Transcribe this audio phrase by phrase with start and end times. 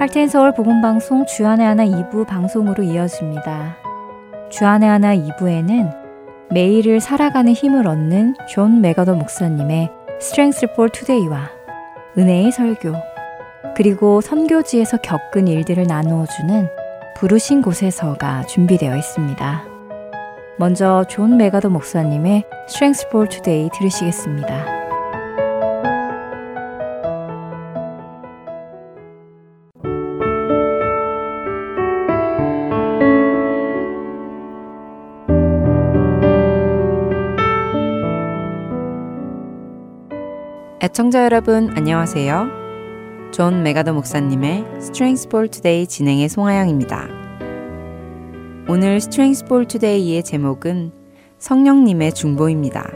[0.00, 3.76] 할텐 서울 복음 방송 주 안에 하나 2부 방송으로 이어집니다.
[4.48, 5.94] 주 안에 하나 2부에는
[6.50, 11.50] 매일을 살아가는 힘을 얻는 존 맥아더 목사님의 Strength for Today와
[12.16, 12.94] 은혜의 설교
[13.76, 16.66] 그리고 선교지에서 겪은 일들을 나누어 주는
[17.16, 19.64] 부르신 곳에서가 준비되어 있습니다.
[20.56, 24.79] 먼저 존 맥아더 목사님의 Strength for Today 들으시겠습니다.
[40.82, 43.30] 애청자 여러분 안녕하세요.
[43.32, 47.06] 존 맥아더 목사님의 Strength for Today 진행의 송하영입니다.
[48.66, 50.90] 오늘 Strength for Today의 제목은
[51.36, 52.90] 성령님의 중보입니다.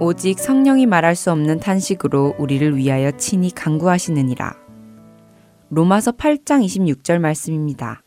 [0.00, 4.56] 오직 성령이 말할 수 없는 탄식으로 우리를 위하여 친히 간구하시느니라.
[5.68, 8.02] 로마서 8장 26절 말씀입니다.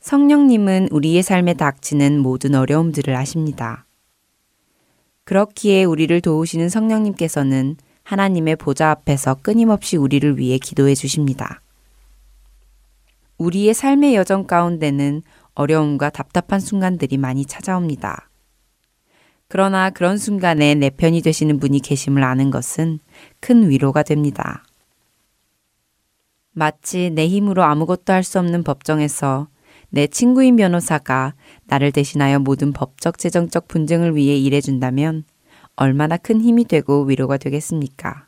[0.00, 3.83] 성령님은 우리의 삶에 닥치는 모든 어려움들을 아십니다.
[5.24, 11.62] 그렇기에 우리를 도우시는 성령님께서는 하나님의 보좌 앞에서 끊임없이 우리를 위해 기도해 주십니다.
[13.38, 15.22] 우리의 삶의 여정 가운데는
[15.54, 18.28] 어려움과 답답한 순간들이 많이 찾아옵니다.
[19.48, 22.98] 그러나 그런 순간에 내 편이 되시는 분이 계심을 아는 것은
[23.40, 24.64] 큰 위로가 됩니다.
[26.52, 29.48] 마치 내 힘으로 아무것도 할 수 없는 법정에서
[29.94, 31.34] 내 친구인 변호사가
[31.66, 35.22] 나를 대신하여 모든 법적 재정적 분쟁을 위해 일해준다면
[35.76, 38.26] 얼마나 큰 힘이 되고 위로가 되겠습니까?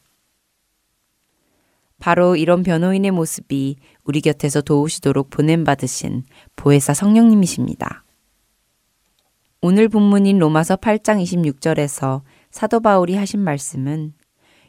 [1.98, 6.22] 바로 이런 변호인의 모습이 우리 곁에서 도우시도록 보냄받으신
[6.54, 8.04] 보혜사 성령님이십니다.
[9.60, 12.22] 오늘 본문인 로마서 8장 26절에서
[12.52, 14.12] 사도 바울이 하신 말씀은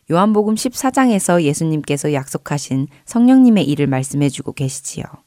[0.09, 5.27] 요한복음 14장에서 예수님께서 약속하신 성령님의 일을 말씀해 주고 계시지요.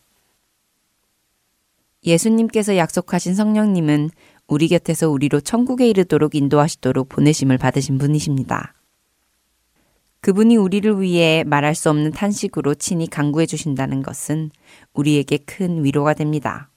[2.04, 4.10] 예수님께서 약속하신 성령님은
[4.46, 8.74] 우리 곁에서 우리로 천국에 이르도록 인도하시도록 보내심을 받으신 분이십니다.
[10.22, 14.50] 그분이 우리를 위해 말할 수 없는 탄식으로 친히 강구해 주신다는 것은
[14.92, 16.70] 우리에게 큰 위로가 됩니다.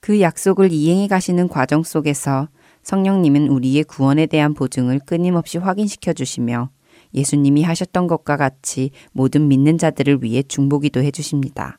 [0.00, 2.48] 그 약속을 이행해 가시는 과정 속에서
[2.82, 6.70] 성령님은 우리의 구원에 대한 보증을 끊임없이 확인시켜 주시며
[7.14, 11.78] 예수님이 하셨던 것과 같이 모든 믿는 자들을 위해 중보기도 해 주십니다.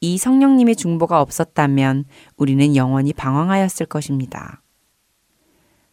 [0.00, 2.04] 이 성령님의 중보가 없었다면
[2.36, 4.62] 우리는 영원히 방황하였을 것입니다.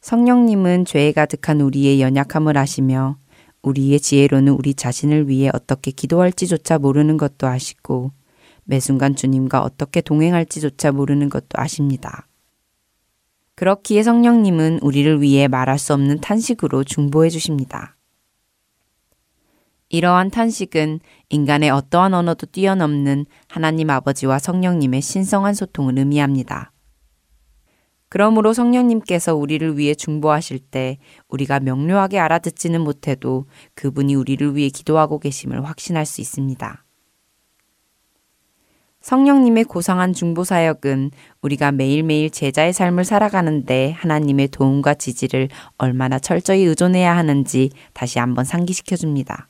[0.02, 3.18] 성령님은 죄에 가득한 우리의 연약함을 아시며
[3.64, 8.12] 우리의 지혜로는 우리 자신을 위해 어떻게 기도할지조차 모르는 것도 아시고
[8.64, 12.28] 매 순간 주님과 어떻게 동행할지조차 모르는 것도 아십니다.
[13.56, 17.95] 그렇기에 성령님은 우리를 위해 말할 수 없는 탄식으로 중보해 주십니다.
[19.90, 26.72] 이러한 탄식은 인간의 어떠한 언어도 뛰어넘는 하나님 아버지와 성령님의 신성한 소통을 의미합니다.
[28.10, 30.98] 그러므로 성령님께서 우리를 위해 중보하실 때
[31.28, 36.86] 우리가 명료하게 알아듣지는 못해도 그분이 우리를 위해 기도하고 계심을 확신할 수 있습니다.
[39.02, 47.16] 성령님의 고상한 중보 사역은 우리가 매일매일 제자의 삶을 살아가는데 하나님의 도움과 지지를 얼마나 철저히 의존해야
[47.16, 49.48] 하는지 다시 한번 상기시켜 줍니다.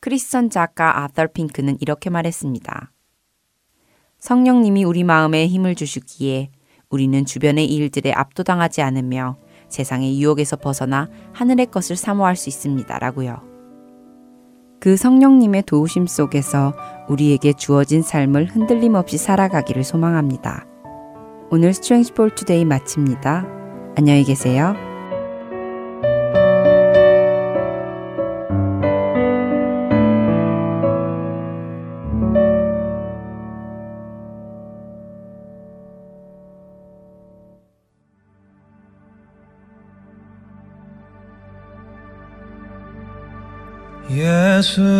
[0.00, 2.92] 크리스천 작가 아더 핑크는 이렇게 말했습니다.
[4.18, 6.50] 성령님이 우리 마음에 힘을 주시기에
[6.90, 9.36] 우리는 주변의 일들에 압도당하지 않으며
[9.68, 12.98] 세상의 유혹에서 벗어나 하늘의 것을 사모할 수 있습니다.
[12.98, 13.48] 라고요.
[14.80, 16.74] 그 성령님의 도우심 속에서
[17.08, 20.66] 우리에게 주어진 삶을 흔들림 없이 살아가기를 소망합니다.
[21.50, 23.46] 오늘 스트렝스 볼 투데이 마칩니다.
[23.96, 24.89] 안녕히 계세요.
[44.60, 44.99] 예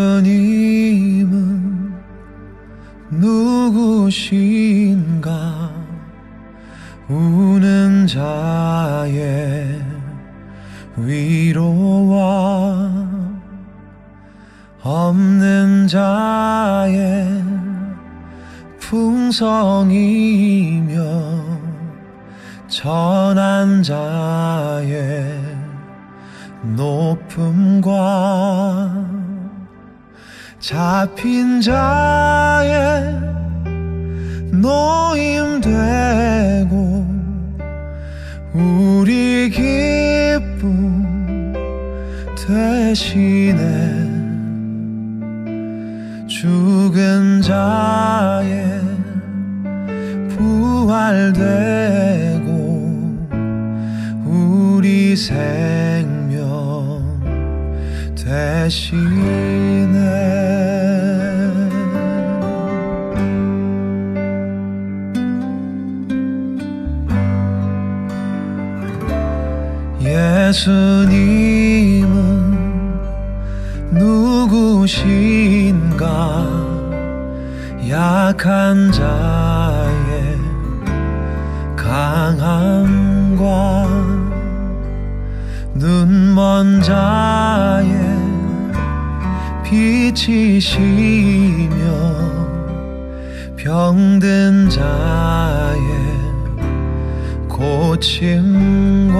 [97.90, 99.18] 고침과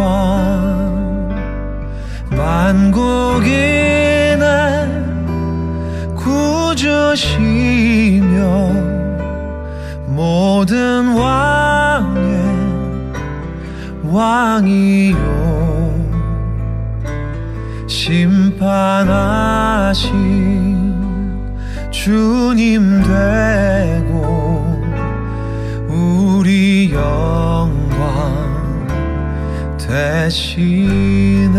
[2.31, 3.59] 만국인의
[6.15, 7.51] 구주시며
[10.07, 12.21] 모든 왕의
[14.05, 15.19] 왕이요.
[17.89, 19.01] 심판하신
[21.91, 24.81] 주님 되고
[25.89, 27.50] 우리 영광
[29.91, 31.59] 대신에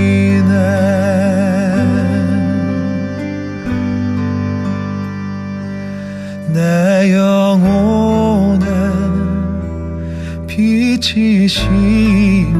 [11.41, 12.59] 빛이시며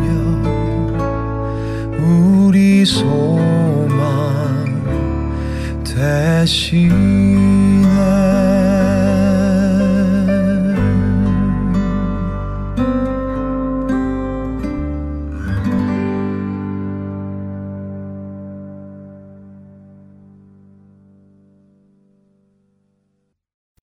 [1.99, 4.65] 우리 소망
[5.83, 6.81] 대신에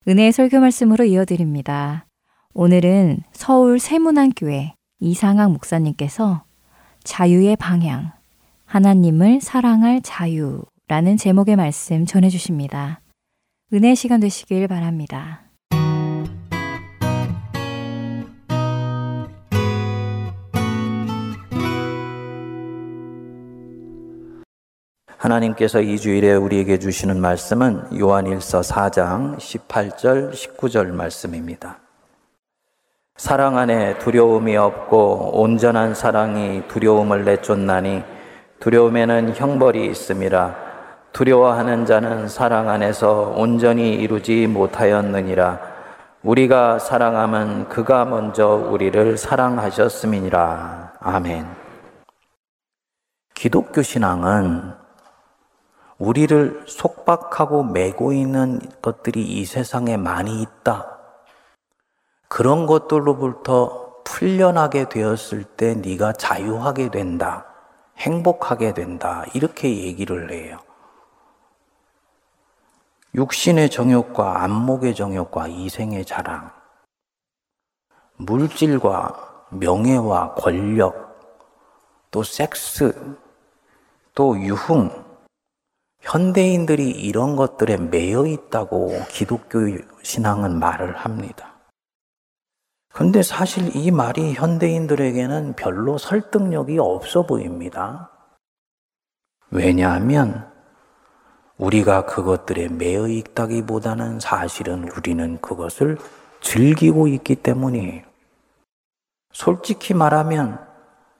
[0.07, 2.07] 은혜의 설교 말씀으로 이어드립니다.
[2.53, 6.43] 오늘은 서울 세문안교회 이상학 목사님께서
[7.03, 8.11] 자유의 방향,
[8.65, 13.01] 하나님을 사랑할 자유라는 제목의 말씀 전해주십니다.
[13.73, 15.43] 은혜 시간 되시길 바랍니다.
[25.17, 31.88] 하나님께서 이 주일에 우리에게 주시는 말씀은 요한일서 4장 18절, 19절 말씀입니다.
[33.19, 38.01] 사랑 안에 두려움이 없고 온전한 사랑이 두려움을 내쫓나니
[38.61, 40.55] 두려움에는 형벌이 있음이라
[41.11, 45.59] 두려워하는 자는 사랑 안에서 온전히 이루지 못하였느니라
[46.23, 51.45] 우리가 사랑함은 그가 먼저 우리를 사랑하셨음이니라 아멘.
[53.35, 54.75] 기독교 신앙은
[55.97, 60.98] 우리를 속박하고 매고 있는 것들이 이 세상에 많이 있다.
[62.29, 67.45] 그런 것들로부터 풀려나게 되었을 때 네가 자유하게 된다.
[67.97, 69.25] 행복하게 된다.
[69.33, 70.59] 이렇게 얘기를 해요.
[73.15, 76.51] 육신의 정욕과 안목의 정욕과 이생의 자랑,
[78.17, 81.19] 물질과 명예와 권력,
[82.11, 82.93] 또 섹스,
[84.13, 84.91] 또 유흥,
[86.01, 89.59] 현대인들이 이런 것들에 매여 있다고 기독교
[90.03, 91.58] 신앙은 말을 합니다.
[92.93, 98.09] 근데 사실 이 말이 현대인들에게는 별로 설득력이 없어 보입니다.
[99.51, 100.51] 왜냐하면
[101.57, 105.97] 우리가 그것들에 매여 있다기보다는 사실은 우리는 그것을
[106.41, 108.03] 즐기고 있기 때문이에요.
[109.33, 110.59] 솔직히 말하면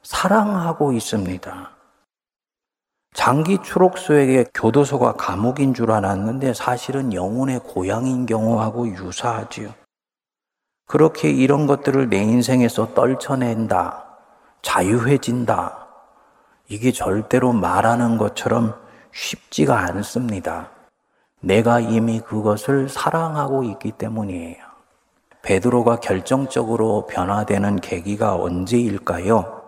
[0.01, 1.71] 사랑하고 있습니다.
[3.13, 9.73] 장기 추록소에게 교도소가 감옥인 줄 알았는데 사실은 영혼의 고향인 경우하고 유사하지요.
[10.89, 14.05] 그렇게 이런 것들을 내 인생에서 떨쳐낸다.
[14.63, 15.87] 자유해진다.
[16.67, 18.73] 이게 절대로 말하는 것처럼
[19.11, 20.71] 쉽지가 않습니다.
[21.41, 24.57] 내가 이미 그것을 사랑하고 있기 때문이에요.
[25.43, 29.61] 베드로가 결정적으로 변화되는 계기가 언제일까요?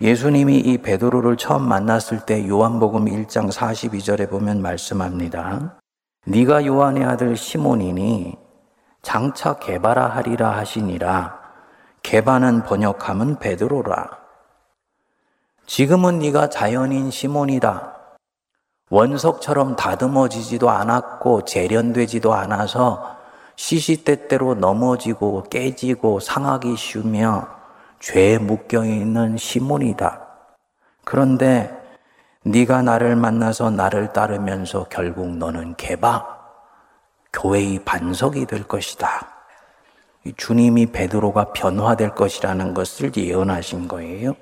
[0.00, 5.80] 예수님이 이 베드로를 처음 만났을 때 요한복음 1장 42절에 보면 말씀합니다.
[6.26, 8.49] 네가 요한의 아들 시몬이니
[9.02, 11.40] 장차 개바라 하리라 하시니라.
[12.02, 14.18] 개바는 번역하면 베드로라.
[15.66, 17.94] 지금은 네가 자연인 시몬이다.
[18.90, 23.16] 원석처럼 다듬어지지도 않았고 재련되지도 않아서
[23.54, 27.46] 시시때때로 넘어지고 깨지고 상하기 쉬우며
[28.00, 30.26] 죄에 묶여 있는 시몬이다.
[31.04, 31.70] 그런데
[32.42, 36.39] 네가 나를 만나서 나를 따르면서 결국 너는 개바
[37.32, 39.28] 교회의 반석이 될 것이다.
[40.36, 44.34] 주님이 베드로가 변화될 것이라는 것을 예언하신 거예요.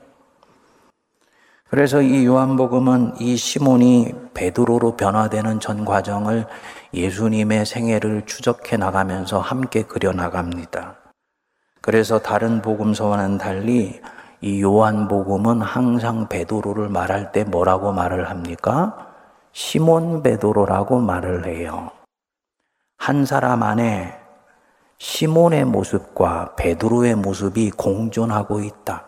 [1.70, 6.46] 그래서 이 요한복음은 이 시몬이 베드로로 변화되는 전 과정을
[6.94, 10.96] 예수님의 생애를 추적해 나가면서 함께 그려 나갑니다.
[11.82, 14.00] 그래서 다른 복음서와는 달리
[14.40, 19.06] 이 요한복음은 항상 베드로를 말할 때 뭐라고 말을 합니까?
[19.52, 21.90] 시몬 베드로라고 말을 해요.
[22.98, 24.12] 한 사람 안에
[24.98, 29.06] 시몬의 모습과 베드로의 모습이 공존하고 있다.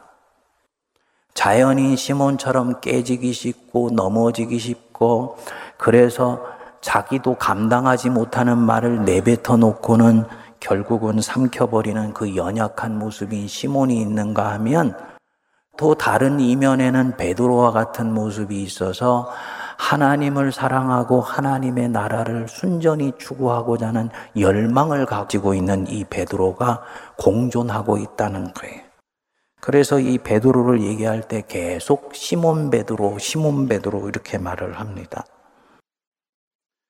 [1.35, 5.37] 자연인 시몬처럼 깨지기 쉽고 넘어지기 쉽고
[5.77, 6.47] 그래서
[6.81, 10.25] 자기도 감당하지 못하는 말을 내뱉어 놓고는
[10.61, 14.97] 결국은 삼켜버리는 그 연약한 모습인 시몬이 있는가 하면
[15.77, 19.31] 또 다른 이면에는 베드로와 같은 모습이 있어서
[19.81, 26.83] 하나님을 사랑하고 하나님의 나라를 순전히 추구하고자 하는 열망을 가지고 있는 이 베드로가
[27.17, 28.83] 공존하고 있다는 거예요.
[29.61, 35.25] 그래서 이 베드로를 얘기할 때 계속 시몬 베드로, 시몬 베드로 이렇게 말을 합니다.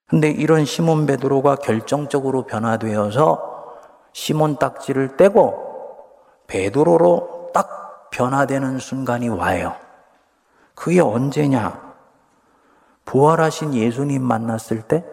[0.09, 3.40] 근데 이런 시몬 베드로가 결정적으로 변화되어서
[4.12, 5.54] 시몬 딱지를 떼고
[6.49, 9.76] 베드로로 딱 변화되는 순간이 와요.
[10.75, 11.89] 그게 언제냐?
[13.10, 15.04] 부활하신 예수님 만났을 때,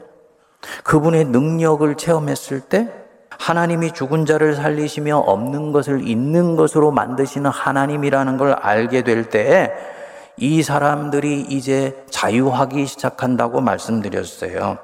[0.83, 2.93] 그분의 능력을 체험했을 때,
[3.31, 9.71] 하나님이 죽은 자를 살리시며 없는 것을 있는 것으로 만드시는 하나님이라는 걸 알게 될 때에
[10.37, 14.77] 이 사람들이 이제 자유하기 시작한다고 말씀드렸어요.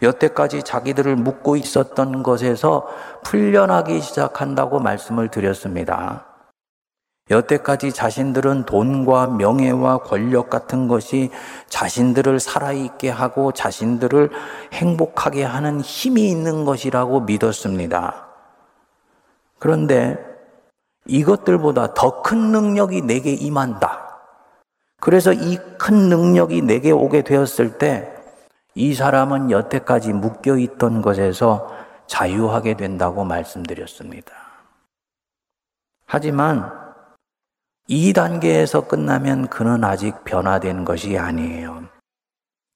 [0.00, 2.86] 여태까지 자기들을 묶고 있었던 것에서
[3.22, 6.35] 풀려나기 시작한다고 말씀을 드렸습니다.
[7.30, 11.30] 여태까지 자신들은 돈과 명예와 권력 같은 것이
[11.68, 14.30] 자신들을 살아있게 하고 자신들을
[14.72, 18.26] 행복하게 하는 힘이 있는 것이라고 믿었습니다.
[19.58, 20.18] 그런데
[21.06, 24.18] 이것들보다 더 큰 능력이 내게 임한다.
[25.00, 28.12] 그래서 이 큰 능력이 내게 오게 되었을 때
[28.78, 31.70] 이 사람은 여태까지 묶여 있던 것에서
[32.06, 34.32] 자유하게 된다고 말씀드렸습니다.
[36.06, 36.85] 하지만
[37.88, 41.84] 이 단계에서 끝나면 그는 아직 변화된 것이 아니에요.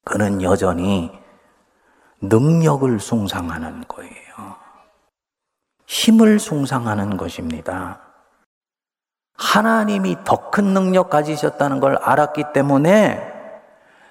[0.04, 1.10] 그는 여전히
[2.20, 4.56] 능력을 숭상하는 거예요.
[5.86, 8.00] 힘을 숭상하는 것입니다.
[9.36, 13.32] 하나님이 더 큰 능력 가지셨다는 걸 알았기 때문에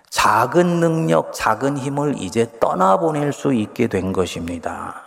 [0.10, 5.04] 작은 능력, 작은 힘을 이제 떠나보낼 수 있게 된 것입니다.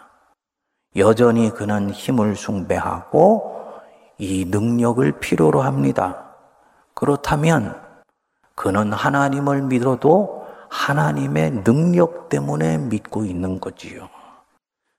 [0.95, 3.62] 여전히 그는 힘을 숭배하고
[4.23, 6.31] 이 능력을 필요로 합니다.
[6.95, 7.77] 그렇다면
[8.55, 14.09] 그는 하나님을 믿어도 하나님의 능력 때문에 믿고 있는 거지요.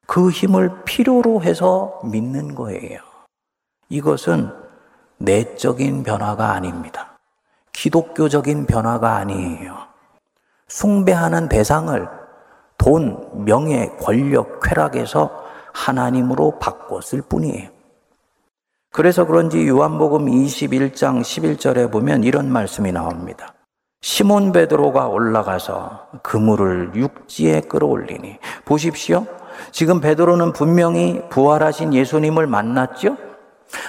[0.08, 3.00] 그 힘을 필요로 해서 믿는 거예요.
[3.88, 4.52] 이것은
[5.20, 7.18] 내적인 변화가 아닙니다.
[7.72, 9.78] 기독교적인 변화가 아니에요.
[10.68, 12.10] 숭배하는 대상을
[12.78, 17.73] 돈, 명예, 권력, 쾌락에서 하나님으로 바꿨을 뿐이에요.
[18.94, 23.56] 그래서 그런지 요한복음 21장 11절에 보면 이런 말씀이 나옵니다.
[24.02, 29.26] 시몬 베드로가 올라가서 그물을 육지에 끌어올리니 보십시오.
[29.72, 33.18] 지금 베드로는 분명히 부활하신 예수님을 만났죠.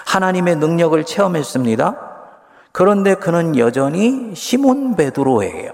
[0.06, 1.96] 하나님의 능력을 체험했습니다.
[2.72, 5.72] 그런데 그는 여전히 시몬 베드로예요.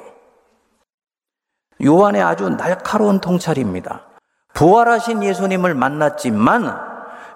[1.84, 4.06] 요한의 아주 날카로운 통찰입니다.
[4.54, 6.89] 부활하신 예수님을 만났지만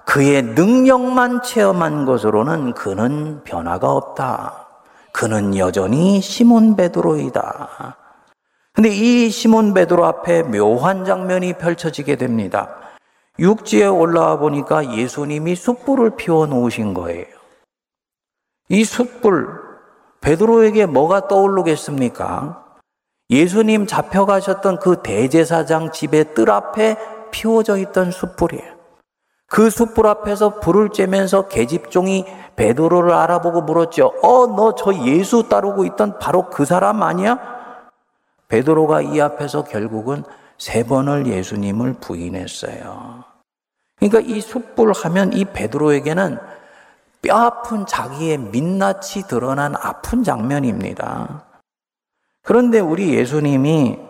[0.05, 4.67] 그의 능력만 체험한 것으로는 그는 변화가 없다.
[5.13, 7.97] 그는 여전히 시몬 베드로이다.
[8.73, 12.71] 근데 이 시몬 베드로 앞에 묘한 장면이 펼쳐지게 됩니다.
[13.39, 17.27] 육지에 올라와 보니까 예수님이 숯불을 피워 놓으신 거예요.
[18.69, 19.49] 이 숯불,
[20.21, 22.65] 베드로에게 뭐가 떠오르겠습니까?
[23.31, 26.97] 예수님 잡혀가셨던 그 대제사장 집의 뜰 앞에
[27.31, 28.74] 피워져 있던 숯불이에요.
[29.55, 32.25] 그 숯불 앞에서 불을 쬐면서 계집종이
[32.57, 34.13] 베드로를 알아보고 물었죠.
[34.21, 37.39] 어, 너 저 예수 따르고 있던 바로 그 사람 아니야?
[38.49, 40.25] 베드로가 이 앞에서 결국은
[40.59, 43.23] 세 번을 예수님을 부인했어요.
[44.01, 46.37] 그러니까 이 숯불 하면 이 베드로에게는
[47.23, 51.45] 뼈 아픈 자기의 민낯이 드러난 아픈 장면입니다.
[52.43, 54.01] 그런데 우리 예수님이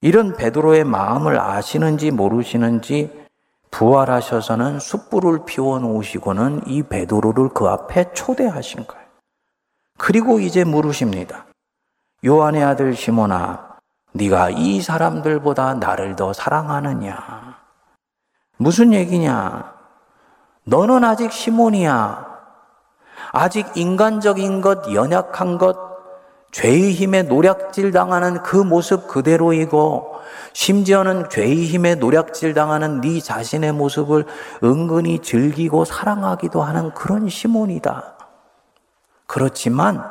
[0.00, 3.21] 이런 베드로의 마음을 아시는지 모르시는지
[3.72, 9.02] 부활하셔서는 숯불을 피워 놓으시고는 이 베드로를 그 앞에 초대하신 거예요.
[9.98, 11.46] 그리고 이제 물으십니다.
[12.24, 13.78] 요한의 아들 시몬아,
[14.12, 17.56] 네가 이 사람들보다 나를 더 사랑하느냐?
[18.58, 19.74] 무슨 얘기냐?
[20.64, 22.30] 너는 아직 시몬이야.
[23.32, 25.91] 아직 인간적인 것, 연약한 것,
[26.52, 30.12] 죄의 힘에 노략질 당하는 그 모습 그대로이고,
[30.52, 34.26] 심지어는 죄의 힘에 노략질 당하는 네 자신의 모습을
[34.62, 38.18] 은근히 즐기고 사랑하기도 하는 그런 시몬이다.
[39.26, 40.04] 그렇지만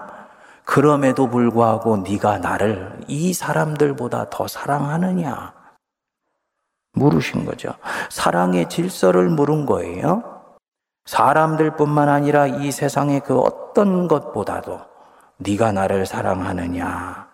[0.66, 5.54] 그럼에도 불구하고 네가 나를 이 사람들보다 더 사랑하느냐?
[6.94, 7.74] 물으신 거죠.
[8.10, 10.24] 사랑의 질서를 물은 거예요.
[11.06, 14.91] 사람들뿐만 아니라 이 세상의 그 어떤 것보다도
[15.44, 17.28] 네가 나를 사랑하느냐?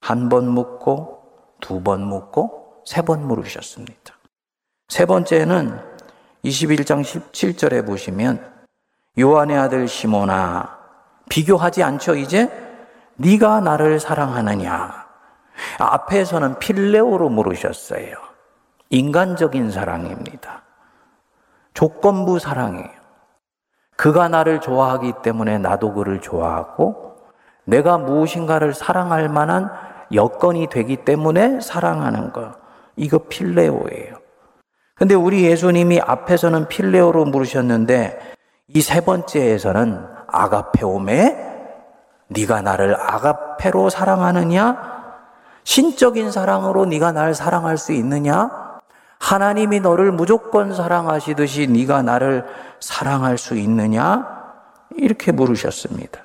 [0.00, 1.22] 한 번 묻고
[1.60, 4.14] 두 번 묻고 세 번 물으셨습니다.
[4.88, 5.78] 세 번째는
[6.44, 8.44] 21장 17절에 보시면
[9.18, 10.78] 요한의 아들 시모나
[11.30, 12.50] 비교하지 않죠 이제
[13.14, 15.06] 네가 나를 사랑하느냐
[15.78, 18.14] 앞에서는 필레오로 물으셨어요.
[18.90, 20.62] 인간적인 사랑입니다.
[21.72, 23.01] 조건부 사랑이에요.
[24.02, 27.14] 그가 나를 좋아하기 때문에 나도 그를 좋아하고
[27.64, 29.70] 내가 무엇인가를 사랑할 만한
[30.12, 32.50] 여건이 되기 때문에 사랑하는 거.
[32.96, 34.16] 이거 필레오예요.
[34.96, 38.18] 근데 우리 예수님이 앞에서는 필레오로 물으셨는데
[38.74, 41.36] 이 세 번째에서는 아가페오메
[42.26, 45.12] 네가 나를 아가페로 사랑하느냐?
[45.62, 48.50] 신적인 사랑으로 네가 날 사랑할 수 있느냐?
[49.20, 52.44] 하나님이 너를 무조건 사랑하시듯이 네가 나를
[52.82, 54.42] 사랑할 수 있느냐?
[54.96, 56.20] 이렇게 물으셨습니다.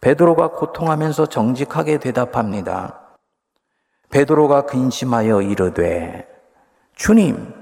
[0.00, 3.00] 베드로가 고통하면서 정직하게 대답합니다.
[4.10, 6.26] 베드로가 근심하여 이르되
[6.96, 7.54] 주님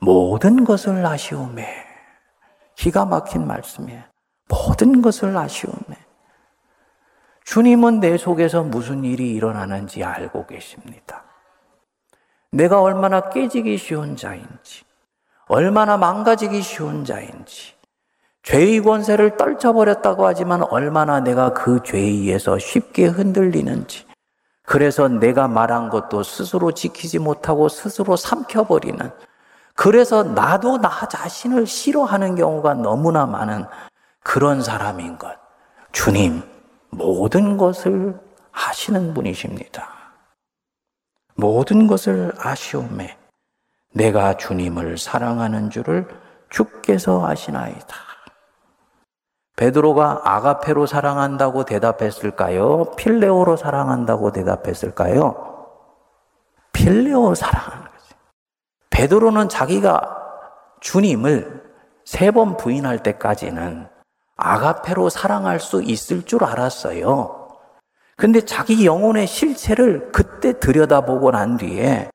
[0.00, 1.66] 모든 것을 아시오매
[2.74, 4.02] 기가 막힌 말씀이에요.
[4.48, 5.96] 모든 것을 아시오매
[7.44, 11.24] 주님은 내 속에서 무슨 일이 일어나는지 알고 계십니다.
[12.50, 14.83] 내가 얼마나 깨지기 쉬운 자인지,
[15.54, 17.74] 얼마나 망가지기 쉬운 자인지,
[18.42, 24.04] 죄의 권세를 떨쳐버렸다고 하지만 얼마나 내가 그 죄에 의해서 쉽게 흔들리는지,
[24.64, 29.12] 그래서 내가 말한 것도 스스로 지키지 못하고 스스로 삼켜버리는,
[29.76, 33.64] 그래서 나도 나 자신을 싫어하는 경우가 너무나 많은
[34.24, 35.38] 그런 사람인 것.
[35.92, 36.42] 주님,
[36.90, 38.18] 모든 것을
[38.50, 39.88] 아시는 분이십니다.
[41.36, 43.23] 모든 것을 아시오매
[43.94, 46.08] 내가 주님을 사랑하는 줄을
[46.50, 47.96] 주께서 아시나이다.
[49.56, 52.96] 베드로가 아가페로 사랑한다고 대답했을까요?
[52.96, 55.76] 필레오로 사랑한다고 대답했을까요?
[56.72, 58.14] 필레오 사랑하는 거지.
[58.90, 60.18] 베드로는 자기가
[60.80, 61.62] 주님을
[62.04, 63.88] 세 번 부인할 때까지는
[64.36, 67.48] 아가페로 사랑할 수 있을 줄 알았어요.
[68.16, 72.10] 근데 자기 영혼의 실체를 그때 들여다보고 난 뒤에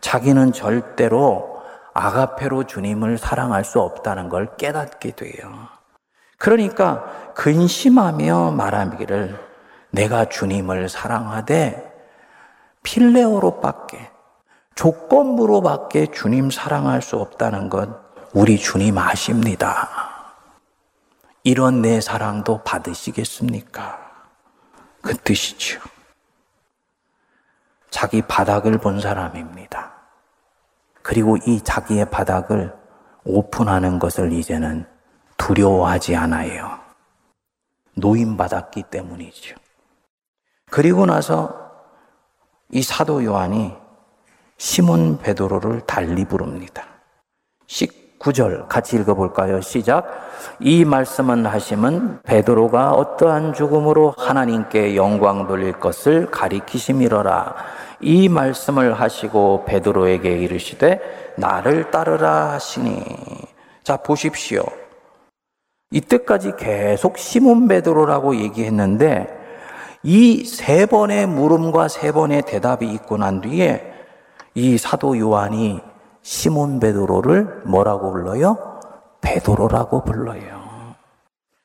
[0.00, 1.62] 자기는 절대로
[1.94, 5.68] 아가페로 주님을 사랑할 수 없다는 걸 깨닫게 돼요.
[6.38, 9.38] 그러니까 근심하며 말하기를
[9.90, 11.90] 내가 주님을 사랑하되
[12.82, 14.10] 필레오로밖에
[14.74, 17.90] 조건부로밖에 주님 사랑할 수 없다는 것
[18.32, 19.88] 우리 주님 아십니다.
[21.42, 23.98] 이런 내 사랑도 받으시겠습니까?
[25.02, 25.80] 그 뜻이죠.
[27.90, 29.92] 자기 바닥을 본 사람입니다.
[31.02, 32.74] 그리고 이 자기의 바닥을
[33.24, 34.86] 오픈하는 것을 이제는
[35.36, 36.78] 두려워하지 않아요.
[37.94, 39.56] 노임받았기 때문이죠.
[40.70, 41.72] 그리고 나서
[42.70, 43.74] 이 사도 요한이
[44.56, 46.86] 시몬 베드로를 달리 부릅니다.
[48.20, 49.60] 9절 같이 읽어볼까요?
[49.62, 50.06] 시작.
[50.60, 57.54] 이 말씀은 하심은 베드로가 어떠한 죽음으로 하나님께 영광 돌릴 것을 가리키심이러라.
[58.02, 61.00] 이 말씀을 하시고 베드로에게 이르시되
[61.36, 63.02] 나를 따르라 하시니.
[63.82, 64.64] 자, 보십시오.
[65.90, 69.38] 이때까지 계속 시몬 베드로라고 얘기했는데
[70.02, 73.92] 이 세 번의 물음과 세 번의 대답이 있고 난 뒤에
[74.54, 75.80] 이 사도 요한이
[76.22, 78.80] 시몬 베드로를 뭐라고 불러요?
[79.20, 80.60] 베드로라고 불러요.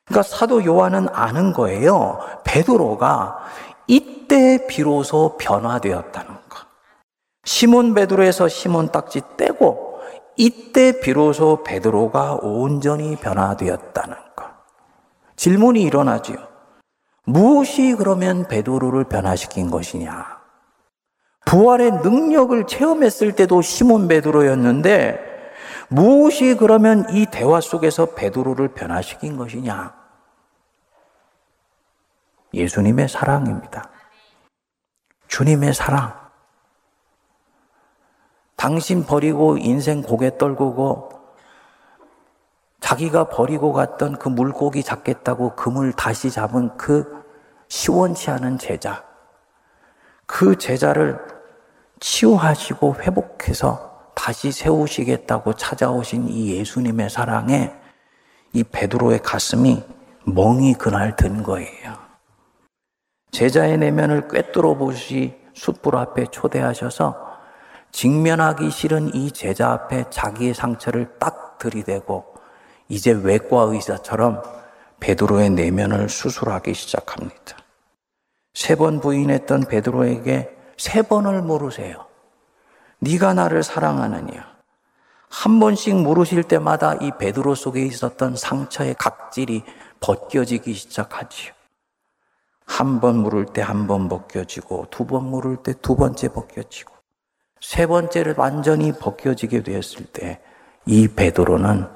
[0.06, 2.20] 그러니까 사도 요한은 아는 거예요.
[2.44, 3.40] 베드로가
[3.88, 6.60] 이때 비로소 변화되었다는 거.
[7.44, 10.00] 시몬 베드로에서 시몬 딱지 떼고
[10.38, 14.46] 이때 비로소 베드로가 온전히 변화되었다는 거.
[15.36, 16.38] 질문이 일어나지요.
[17.26, 20.35] 무엇이 그러면 베드로를 변화시킨 것이냐?
[21.46, 25.36] 부활의 능력을 체험했을 때도 시몬 베드로였는데
[25.88, 29.96] 무엇이 그러면 이 대화 속에서 베드로를 변화시킨 것이냐?
[32.54, 33.90] 예수님의 사랑입니다.
[35.28, 36.26] 주님의 사랑.
[38.56, 41.10] 당신 버리고 인생 고개 떨구고
[42.80, 47.24] 자기가 버리고 갔던 그 물고기 잡겠다고 금을 다시 잡은 그
[47.68, 49.04] 시원치 않은 제자.
[50.26, 51.35] 그 제자를
[52.00, 57.72] 치유하시고 회복해서 다시 세우시겠다고 찾아오신 이 예수님의 사랑에
[58.54, 59.84] 이 베드로의 가슴이
[60.26, 61.96] 멍이 그날 든 거예요.
[63.32, 67.26] 제자의 내면을 꿰뚫어 보시 숯불 앞에 초대하셔서
[67.92, 72.26] 직면하기 싫은 이 제자 앞에 자기의 상처를 딱 들이대고
[72.90, 74.42] 이제 외과 의사처럼
[75.00, 77.58] 베드로의 내면을 수술하기 시작합니다.
[78.54, 82.06] 세 번 부인했던 베드로에게 세 번을 물으세요.
[83.00, 84.56] 네가 나를 사랑하느냐?
[85.30, 89.64] 한 번씩 물으실 때마다 이 베드로 속에 있었던 상처의 각질이
[90.00, 91.54] 벗겨지기 시작하지요.
[92.68, 96.94] 한 번 물을 때 한 번 벗겨지고 두 번 물을 때 두 번째 벗겨지고
[97.62, 100.42] 세 번째를 완전히 벗겨지게 되었을 때
[100.88, 101.88] 이 베드로는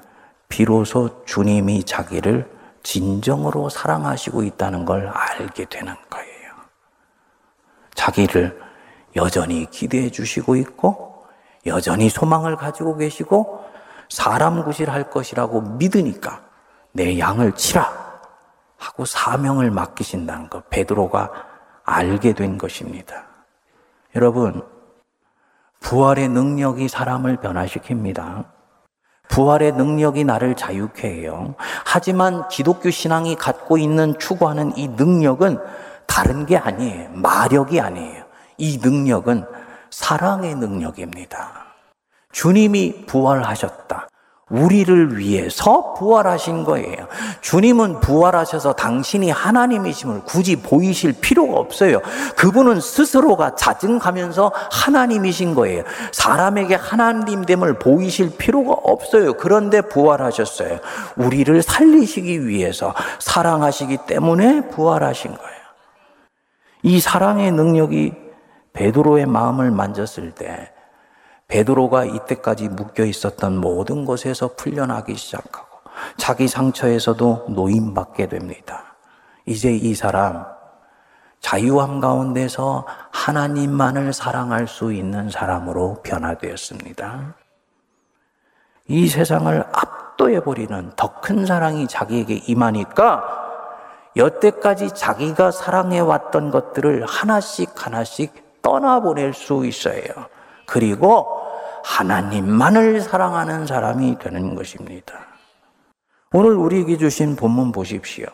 [0.48, 2.50] 비로소 주님이 자기를
[2.82, 6.54] 진정으로 사랑하시고 있다는 걸 알게 되는 거예요.
[7.94, 8.60] 자기를
[9.16, 11.26] 여전히 기대해 주시고 있고
[11.66, 13.64] 여전히 소망을 가지고 계시고
[14.10, 16.42] 사람 구실할 것이라고 믿으니까
[16.92, 18.10] 내 양을 치라
[18.78, 21.32] 하고 사명을 맡기신다는 것 베드로가
[21.84, 23.26] 알게 된 것입니다.
[24.16, 24.64] 여러분
[25.82, 28.46] 부활의 능력이 사람을 변화시킵니다.
[29.30, 31.56] 부활의 능력이 나를 자유케 해요.
[31.86, 35.60] 하지만 기독교 신앙이 갖고 있는 추구하는 이 능력은
[36.08, 37.12] 다른 게 아니에요.
[37.12, 38.19] 마력이 아니에요.
[38.60, 39.46] 이 능력은
[39.90, 41.66] 사랑의 능력입니다.
[42.32, 44.08] 주님이 부활하셨다.
[44.50, 47.08] 우리를 위해서 부활하신 거예요.
[47.42, 52.02] 주님은 부활하셔서 당신이 하나님이심을 굳이 보이실 필요가 없어요.
[52.36, 55.84] 그분은 스스로가 자증하면서 하나님이신 거예요.
[56.12, 59.34] 사람에게 하나님됨을 보이실 필요가 없어요.
[59.34, 60.80] 그런데 부활하셨어요.
[61.16, 65.60] 우리를 살리시기 위해서 사랑하시기 때문에 부활하신 거예요.
[66.82, 68.29] 이 사랑의 능력이
[68.80, 70.72] 베드로의 마음을 만졌을 때
[71.50, 75.68] 베드로가 이때까지 묶여 있었던 모든 것에서 풀려나기 시작하고
[76.16, 78.96] 자기 상처에서도 노임받게 됩니다.
[79.46, 80.46] 이제 이 사람
[81.42, 87.36] 자유함 가운데서 하나님만을 사랑할 수 있는 사람으로 변화되었습니다.
[88.88, 93.26] 이 세상을 압도해버리는 더 큰 사랑이 자기에게 임하니까
[94.16, 100.04] 여태까지 자기가 사랑해왔던 것들을 하나씩 하나씩 떠나보낼 수 있어요.
[100.66, 101.28] 그리고
[101.84, 105.16] 하나님만을 사랑하는 사람이 되는 것입니다.
[106.32, 108.28] 오늘 우리에게 주신 본문 보십시오.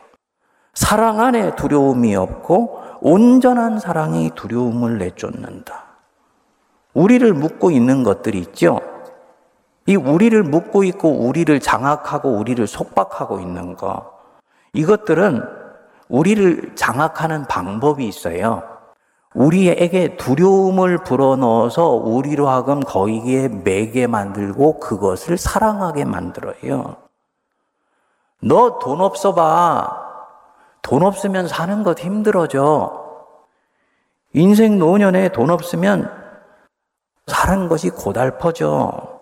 [0.73, 5.85] 사랑 안에 두려움이 없고 온전한 사랑이 두려움을 내쫓는다.
[6.93, 8.79] 우리를 묶고 있는 것들이 있죠.
[9.85, 14.11] 이 우리를 묶고 있고 우리를 장악하고 우리를 속박하고 있는 거.
[14.73, 15.43] 이것들은
[16.09, 18.74] 우리를 장악하는 방법이 있어요.
[19.35, 26.95] 우리에게 두려움을 불어넣어서 우리로 하금 거기에 매게 만들고 그것을 사랑하게 만들어요.
[28.41, 30.03] 너 돈 없어 봐.
[30.81, 33.03] 돈 없으면 사는 것 힘들어져.
[34.33, 36.11] 인생 노년에 돈 없으면
[37.27, 39.15] 사는 것이 고달퍼져.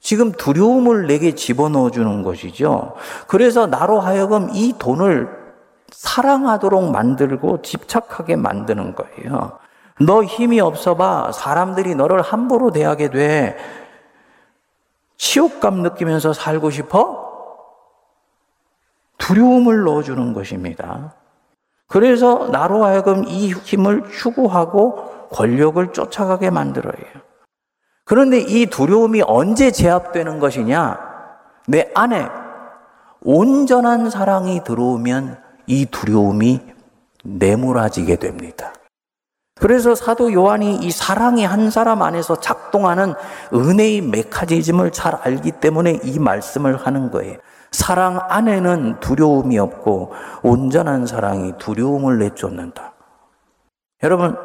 [0.00, 2.94] 지금 두려움을 내게 집어넣어 주는 것이죠.
[3.26, 5.39] 그래서 나로 하여금 이 돈을
[5.92, 9.58] 사랑하도록 만들고 집착하게 만드는 거예요.
[10.00, 11.30] 너 힘이 없어 봐.
[11.32, 13.56] 사람들이 너를 함부로 대하게 돼.
[15.16, 17.30] 치욕감 느끼면서 살고 싶어?
[19.18, 21.14] 두려움을 넣어주는 것입니다.
[21.86, 26.94] 그래서 나로 하여금 이 힘을 추구하고 권력을 쫓아가게 만들어요.
[28.04, 30.98] 그런데 이 두려움이 언제 제압되는 것이냐?
[31.68, 32.28] 내 안에
[33.22, 35.39] 온전한 사랑이 들어오면
[35.70, 36.60] 이 두려움이
[37.22, 38.74] 내몰아지게 됩니다.
[39.54, 43.14] 그래서 사도 요한이 이 사랑이 한 사람 안에서 작동하는
[43.54, 47.38] 은혜의 메커니즘을 잘 알기 때문에 이 말씀을 하는 거예요.
[47.70, 52.94] 사랑 안에는 두려움이 없고 온전한 사랑이 두려움을 내쫓는다.
[54.02, 54.36] 여러분,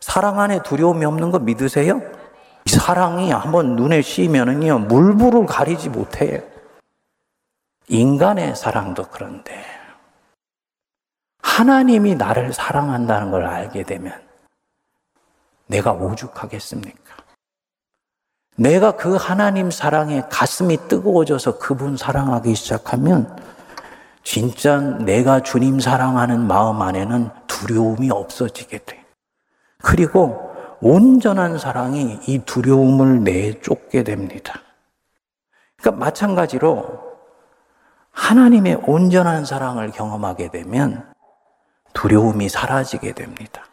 [0.00, 2.00] 사랑 안에 두려움이 없는 거 믿으세요?
[2.64, 6.40] 이 사랑이 한번 눈에 씌면은요, 물불을 가리지 못해요.
[7.86, 9.75] 인간의 사랑도 그런데,
[11.46, 14.12] 하나님이 나를 사랑한다는 걸 알게 되면,
[15.68, 17.16] 내가 오죽하겠습니까?
[18.56, 23.38] 내가 그 하나님 사랑에 가슴이 뜨거워져서 그분 사랑하기 시작하면
[24.24, 29.04] 진짜 내가 주님 사랑하는 마음 안에는 두려움이 없어지게 돼.
[29.82, 34.60] 그리고 온전한 사랑이 이 두려움을 내쫓게 됩니다.
[35.76, 37.06] 그러니까 마찬가지로
[38.10, 41.15] 하나님의 온전한 사랑을 경험하게 되면
[41.96, 43.64] 두려움이 사라지게 됩니다.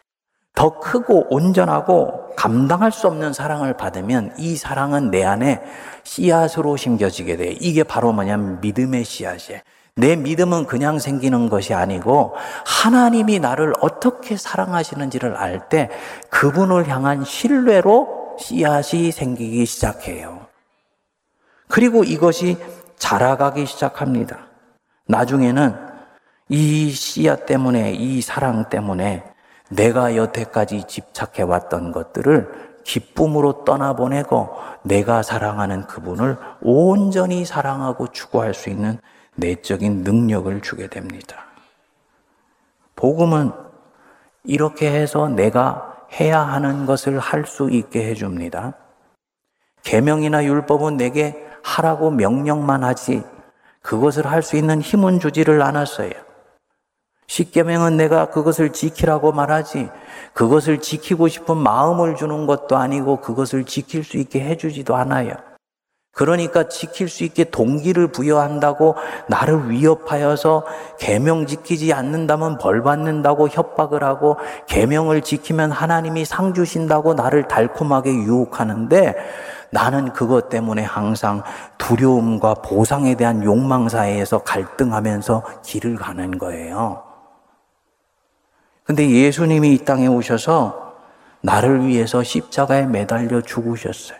[0.54, 5.60] 더 크고 온전하고 감당할 수 없는 사랑을 받으면 이 사랑은 내 안에
[6.04, 7.50] 씨앗으로 심겨지게 돼.
[7.60, 9.60] 이게 바로 뭐냐면 믿음의 씨앗이에요.
[9.96, 12.34] 내 믿음은 그냥 생기는 것이 아니고
[12.64, 15.90] 하나님이 나를 어떻게 사랑하시는지를 알 때
[16.30, 20.46] 그분을 향한 신뢰로 씨앗이 생기기 시작해요.
[21.68, 22.56] 그리고 이것이
[22.96, 24.38] 자라가기 시작합니다.
[25.08, 25.93] 나중에는
[26.48, 29.24] 이 씨앗 때문에, 이 사랑 때문에
[29.70, 34.50] 내가 여태까지 집착해 왔던 것들을 기쁨으로 떠나보내고
[34.82, 38.98] 내가 사랑하는 그분을 온전히 사랑하고 추구할 수 있는
[39.36, 41.46] 내적인 능력을 주게 됩니다.
[42.94, 43.52] 복음은
[44.44, 48.74] 이렇게 해서 내가 해야 하는 것을 할 수 있게 해줍니다.
[49.82, 53.24] 계명이나 율법은 내게 하라고 명령만 하지
[53.80, 56.12] 그것을 할 수 있는 힘은 주지를 않았어요.
[57.26, 59.88] 십계명은 내가 그것을 지키라고 말하지
[60.34, 65.34] 그것을 지키고 싶은 마음을 주는 것도 아니고 그것을 지킬 수 있게 해주지도 않아요.
[66.14, 68.94] 그러니까 지킬 수 있게 동기를 부여한다고
[69.28, 70.64] 나를 위협하여서
[70.98, 74.36] 계명 지키지 않는다면 벌 받는다고 협박을 하고
[74.68, 79.14] 계명을 지키면 하나님이 상 주신다고 나를 달콤하게 유혹하는데
[79.70, 81.42] 나는 그것 때문에 항상
[81.78, 87.13] 두려움과 보상에 대한 욕망 사이에서 갈등하면서 길을 가는 거예요.
[88.84, 90.94] 근데 예수님이 이 땅에 오셔서
[91.40, 94.18] 나를 위해서 십자가에 매달려 죽으셨어요.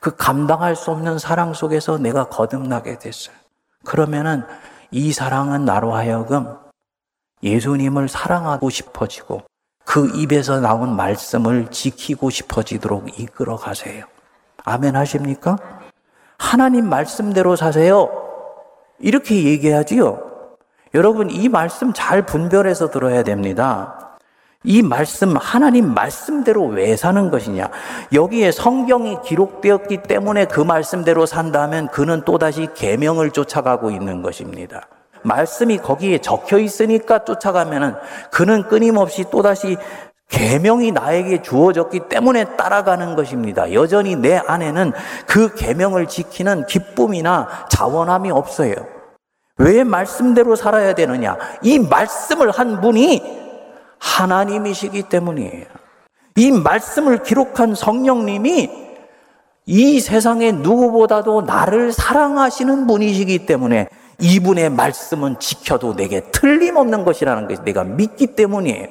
[0.00, 3.34] 그 감당할 수 없는 사랑 속에서 내가 거듭나게 됐어요.
[3.84, 4.44] 그러면은
[4.90, 6.56] 이 사랑은 나로 하여금
[7.42, 9.42] 예수님을 사랑하고 싶어지고
[9.84, 14.04] 그 입에서 나온 말씀을 지키고 싶어지도록 이끌어 가세요.
[14.64, 15.56] 아멘 하십니까?
[16.38, 18.10] 하나님 말씀대로 사세요.
[18.98, 20.27] 이렇게 얘기하지요.
[20.94, 24.16] 여러분, 이 말씀 잘 분별해서 들어야 됩니다.
[24.64, 27.68] 이 말씀, 하나님 말씀대로 왜 사는 것이냐?
[28.12, 34.88] 여기에 성경이 기록되었기 때문에 그 말씀대로 산다면 그는 또다시 계명을 쫓아가고 있는 것입니다.
[35.22, 37.94] 말씀이 거기에 적혀 있으니까 쫓아가면은
[38.30, 39.76] 그는 끊임없이 또다시
[40.28, 43.72] 계명이 나에게 주어졌기 때문에 따라가는 것입니다.
[43.72, 44.92] 여전히 내 안에는
[45.26, 48.74] 그 계명을 지키는 기쁨이나 자원함이 없어요.
[49.58, 51.36] 왜 말씀대로 살아야 되느냐?
[51.62, 53.22] 이 말씀을 한 분이
[53.98, 55.66] 하나님이시기 때문이에요.
[56.36, 58.70] 이 말씀을 기록한 성령님이
[59.66, 63.88] 이 세상의 누구보다도 나를 사랑하시는 분이시기 때문에
[64.20, 68.88] 이분의 말씀은 지켜도 내게 틀림없는 것이라는 것을 내가 믿기 때문이에요.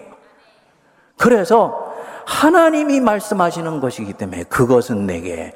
[1.17, 1.93] 그래서
[2.25, 5.53] 하나님이 말씀하시는 것이기 때문에 그것은 내게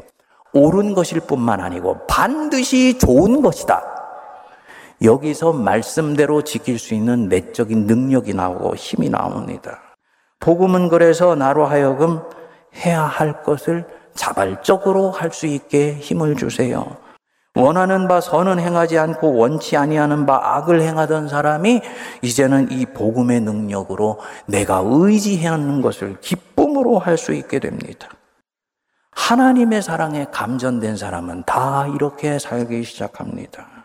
[0.53, 4.00] 옳은 것일 뿐만 아니고 반드시 좋은 것이다.
[5.01, 9.81] 여기서 말씀대로 지킬 수 있는 내적인 능력이 나오고 힘이 나옵니다.
[10.39, 12.21] 복음은 그래서 나로 하여금
[12.75, 16.97] 해야 할 것을 자발적으로 할 수 있게 힘을 주세요.
[17.55, 21.81] 원하는 바 선은 행하지 않고 원치 아니하는 바 악을 행하던 사람이
[22.21, 28.07] 이제는 이 복음의 능력으로 내가 의지하는 것을 기쁨으로 할 수 있게 됩니다.
[29.11, 33.80] 하나님의 사랑에 감전된 사람은 다 이렇게 살기 시작합니다.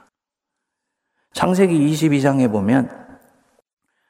[1.37, 2.89] 창세기 22장에 보면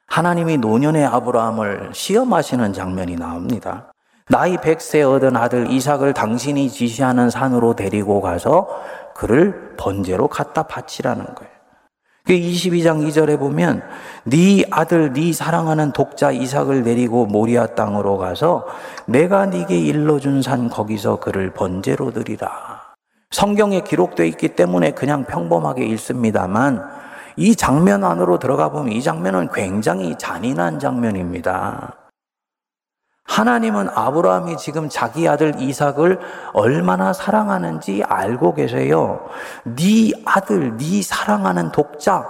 [0.07, 3.91] 하나님이 노년의 아브라함을 시험하시는 장면이 나옵니다.
[4.29, 8.69] 나이 100세 얻은 아들 이삭을 당신이 지시하는 산으로 데리고 가서
[9.13, 11.51] 그를 번제로 갖다 바치라는 거예요.
[12.27, 13.83] 22장 그 2절에 보면
[14.23, 18.65] 네 아들 네 사랑하는 독자 이삭을 내리고 모리아 땅으로 가서
[19.05, 22.93] 내가 네게 일러준 산 거기서 그를 번제로 드리라.
[23.31, 27.06] 성경에 기록되어 있기 때문에 그냥 평범하게 읽습니다만
[27.37, 31.93] 이 장면 안으로 들어가 보면 이 장면은 굉장히 잔인한 장면입니다.
[33.25, 36.19] 하나님은 아브라함이 지금 자기 아들 이삭을
[36.53, 39.27] 얼마나 사랑하는지 알고 계세요.
[39.63, 42.25] 네 아들, 네 사랑하는 독자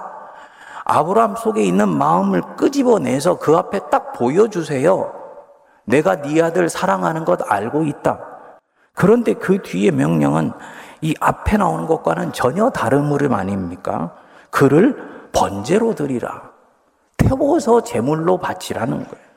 [0.84, 5.14] 아브라함 속에 있는 마음을 끄집어내서 그 앞에 딱 보여주세요.
[5.86, 8.20] 내가 네 아들 사랑하는 것 알고 있다.
[8.94, 10.52] 그런데 그 뒤에 명령은
[11.00, 14.12] 이 앞에 나오는 것과는 전혀 다른 물음 아닙니까?
[14.50, 16.52] 그를 번제로 드리라.
[17.18, 19.28] 태워서 제물로 바치라는 거예요.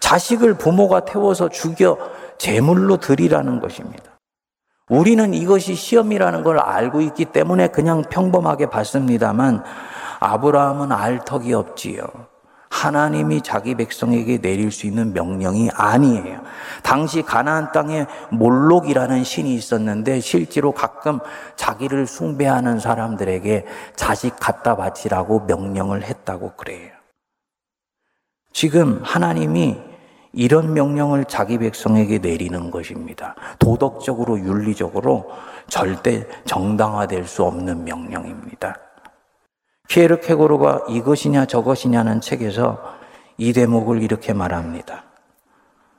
[0.00, 1.98] 자식을 부모가 태워서 죽여
[2.38, 4.18] 제물로 드리라는 것입니다.
[4.88, 9.64] 우리는 이것이 시험이라는 걸 알고 있기 때문에 그냥 평범하게 봤습니다만
[10.20, 12.04] 아브라함은 알 턱이 없지요.
[12.68, 16.42] 하나님이 자기 백성에게 내릴 수 있는 명령이 아니에요.
[16.82, 21.20] 당시 가나안 땅에 몰록이라는 신이 있었는데 실제로 가끔
[21.56, 26.90] 자기를 숭배하는 사람들에게 자식 갖다 바치라고 명령을 했다고 그래요.
[28.52, 29.78] 지금 하나님이
[30.32, 33.34] 이런 명령을 자기 백성에게 내리는 것입니다.
[33.58, 35.30] 도덕적으로 윤리적으로
[35.68, 38.85] 절대 정당화될 수 없는 명령입니다.
[39.88, 42.82] 피에르 케고르가 이것이냐 저것이냐는 책에서
[43.38, 45.04] 이 대목을 이렇게 말합니다.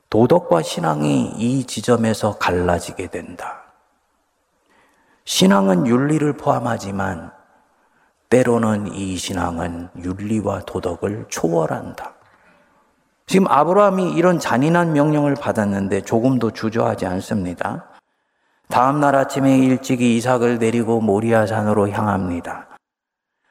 [0.09, 3.63] 도덕과 신앙이 이 지점에서 갈라지게 된다.
[5.25, 7.31] 신앙은 윤리를 포함하지만
[8.29, 12.13] 때로는 이 신앙은 윤리와 도덕을 초월한다.
[13.25, 17.87] 지금 아브라함이 이런 잔인한 명령을 받았는데 조금도 주저하지 않습니다.
[18.69, 22.66] 다음 날 아침에 일찍이 이삭을 데리고 모리아 산으로 향합니다.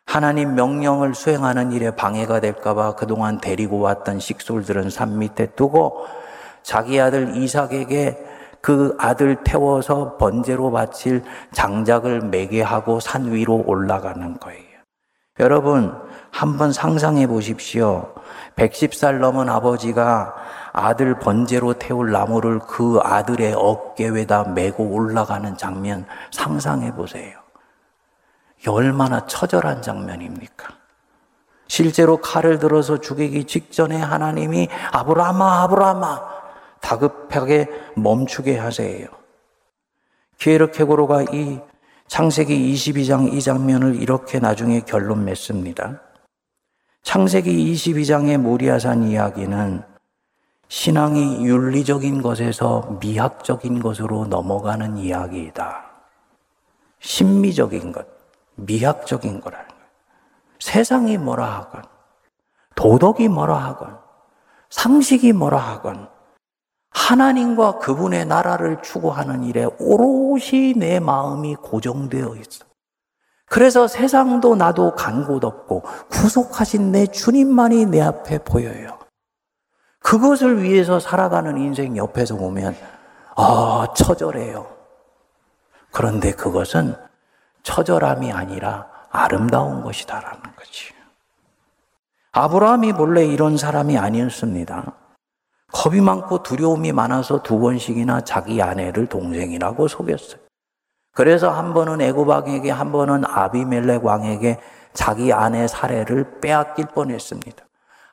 [0.07, 6.07] 하나님 명령을 수행하는 일에 방해가 될까봐 그동안 데리고 왔던 식솔들은 산 밑에 두고
[6.63, 8.25] 자기 아들 이삭에게
[8.63, 14.65] 그 아들 태워서 번제로 바칠 장작을 매게 하고 산 위로 올라가는 거예요.
[15.39, 15.93] 여러분,
[16.31, 18.15] 한번 상상해 보십시오.
[18.57, 20.35] 110살 넘은 아버지가
[20.73, 27.46] 아들 번제로 태울 나무를 그 아들의 어깨에다 메고 올라가는 장면 상상해 보세요.
[28.67, 30.75] 얼마나 처절한 장면입니까?
[31.69, 36.21] 실제로 칼을 들어서 죽이기 직전에 하나님이 아브라마 아브라마
[36.81, 39.09] 다급하게 멈추게 하세요.
[40.39, 41.59] 기에르케고로가 이
[42.07, 46.01] 창세기 22장 이 장면을 이렇게 나중에 결론 맺습니다.
[47.03, 49.83] 창세기 22장의 모리아산 이야기는
[50.69, 55.85] 신앙이 윤리적인 것에서 미학적인 것으로 넘어가는 이야기이다.
[57.01, 58.07] 신미적인 것,
[58.57, 59.83] 미학적인 거라는 거예요.
[60.59, 61.83] 세상이 뭐라 하건,
[62.75, 63.99] 도덕이 뭐라 하건,
[64.71, 66.09] 상식이 뭐라 하건,
[66.91, 72.65] 하나님과 그분의 나라를 추구하는 일에 오롯이 내 마음이 고정되어 있어.
[73.49, 78.99] 그래서 세상도 나도 간곳 없고 구속하신 내 주님만이 내 앞에 보여요.
[80.01, 82.77] 그것을 위해서 살아가는 인생 옆에서 보면
[83.37, 84.67] 아 처절해요.
[85.93, 86.97] 그런데 그것은
[87.67, 90.95] 처절함이 아니라 아름다운 것이다라는 거지.
[92.31, 94.93] 아브라함이 본래 이런 사람이 아니었습니다.
[95.73, 100.39] 겁이 많고 두려움이 많아서 두 번씩이나 자기 아내를 동생이라고 속였어요.
[101.13, 104.61] 그래서 한 번은 애굽 왕에게 한 번은 아비멜렉 왕에게
[104.93, 107.65] 자기 아내 사례를 빼앗길 뻔했습니다.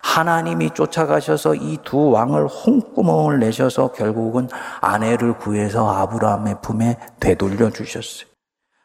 [0.01, 4.49] 하나님이 쫓아가셔서 이 두 왕을 홍구멍을 내셔서 결국은
[4.81, 8.32] 아내를 구해서 아브라함의 품에 되돌려 주셨어요.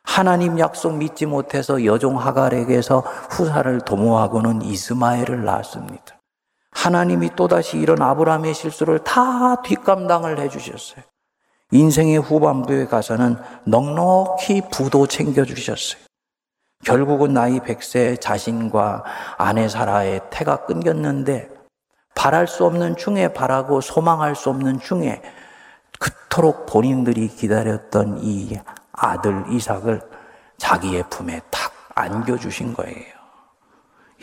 [0.09, 6.19] 하나님 약속 믿지 못해서 여종 하갈에게서 후사를 도모하고는 이스마엘을 낳았습니다.
[6.73, 11.05] 하나님이 또다시 이런 아브라함의 실수를 다 뒷감당을 해주셨어요.
[11.73, 16.03] 인생의 후반부에 가서는 넉넉히 부도 챙겨주셨어요.
[16.85, 19.05] 결국은 나이 100세 자신과
[19.37, 21.51] 아내 사라의 태가 끊겼는데
[22.15, 25.21] 바랄 수 없는 중에 바라고 소망할 수 없는 중에
[25.99, 28.59] 그토록 본인들이 기다렸던 이
[29.01, 30.01] 아들 이삭을
[30.57, 33.15] 자기의 품에 탁 안겨주신 거예요.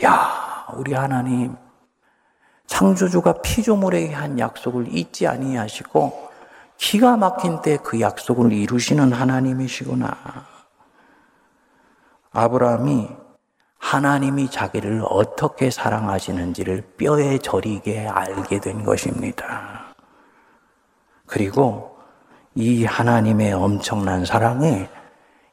[0.04, 1.56] 야, 우리 하나님,
[2.66, 6.26] 창조주가 피조물에게 한 약속을 잊지 아니하시고
[6.76, 10.16] 기가 막힌 때 그 약속을 이루시는 하나님이시구나.
[12.32, 13.08] 아브라함이
[13.78, 19.94] 하나님이 자기를 어떻게 사랑하시는지를 뼈에 저리게 알게 된 것입니다.
[21.26, 21.95] 그리고
[22.58, 24.88] 이 하나님의 엄청난 사랑에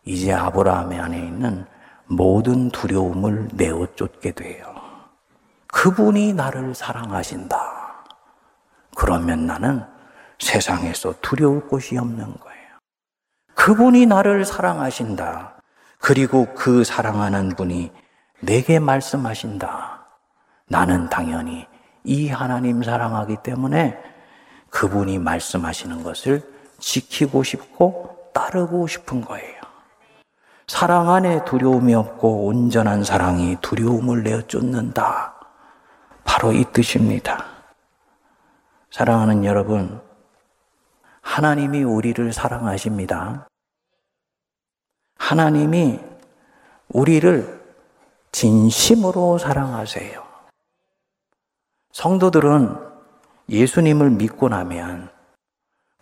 [0.06, 1.66] 이제 아브라함의 안에 있는
[2.06, 4.74] 모든 두려움을 내어 쫓게 돼요.
[5.68, 7.58] 그분이 나를 사랑하신다.
[8.96, 9.84] 그러면 나는
[10.40, 12.68] 세상에서 두려울 곳이 없는 거예요.
[13.54, 15.56] 그분이 나를 사랑하신다.
[16.00, 17.92] 그리고 그 사랑하는 분이
[18.40, 20.06] 내게 말씀하신다.
[20.70, 21.68] 나는 당연히
[22.06, 23.98] 이 하나님 사랑하기 때문에
[24.70, 26.53] 그분이 말씀하시는 것을
[26.84, 29.62] 지키고 싶고 따르고 싶은 거예요.
[30.68, 35.34] 사랑 안에 두려움이 없고 온전한 사랑이 두려움을 내어 쫓는다.
[36.26, 37.46] 바로 이 뜻입니다.
[38.92, 40.02] 사랑하는 여러분,
[41.22, 43.48] 하나님이 우리를 사랑하십니다.
[45.18, 46.00] 하나님이
[46.90, 47.64] 우리를
[48.34, 50.22] 진심으로 사랑하세요.
[51.94, 52.78] 성도들은
[53.50, 55.13] 예수님을 믿고 나면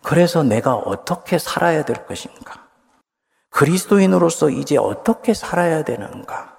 [0.02, 2.68] 그래서 내가 어떻게 살아야 될 것인가?
[3.50, 6.58] 그리스도인으로서 이제 어떻게 살아야 되는가?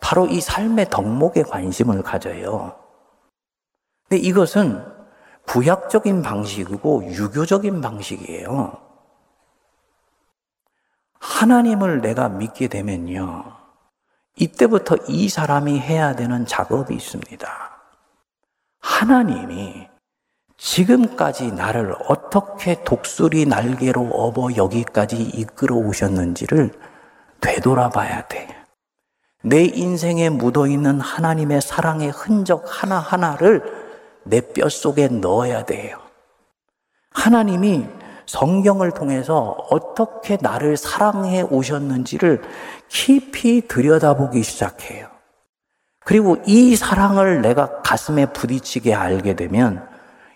[0.00, 2.78] 바로 이 삶의 덕목에 관심을 가져요.
[4.08, 4.84] 근데 이것은
[5.46, 8.80] 구약적인 방식이고 유교적인 방식이에요.
[11.18, 13.44] 하나님을 내가 믿게 되면요.
[14.36, 17.48] 이때부터 이 사람이 해야 되는 작업이 있습니다.
[18.80, 19.88] 하나님이
[20.56, 26.72] 지금까지 나를 어떻게 독수리 날개로 업어 여기까지 이끌어 오셨는지를
[27.40, 28.48] 되돌아봐야 돼.
[29.42, 33.62] 내 인생에 묻어 있는 하나님의 사랑의 흔적 하나하나를
[34.24, 35.98] 내 뼛속에 넣어야 돼요.
[37.10, 37.86] 하나님이
[38.26, 42.42] 성경을 통해서 어떻게 나를 사랑해 오셨는지를
[42.88, 45.08] 깊이 들여다보기 시작해요.
[46.04, 49.86] 그리고 이 사랑을 내가 가슴에 부딪히게 알게 되면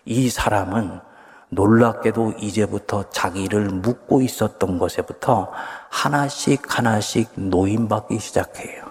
[0.09, 1.01] 이 사람은
[1.49, 5.51] 놀랍게도 이제부터 자기를 묻고 있었던 것에부터
[5.89, 8.85] 하나씩 하나씩 노인받기 시작해요.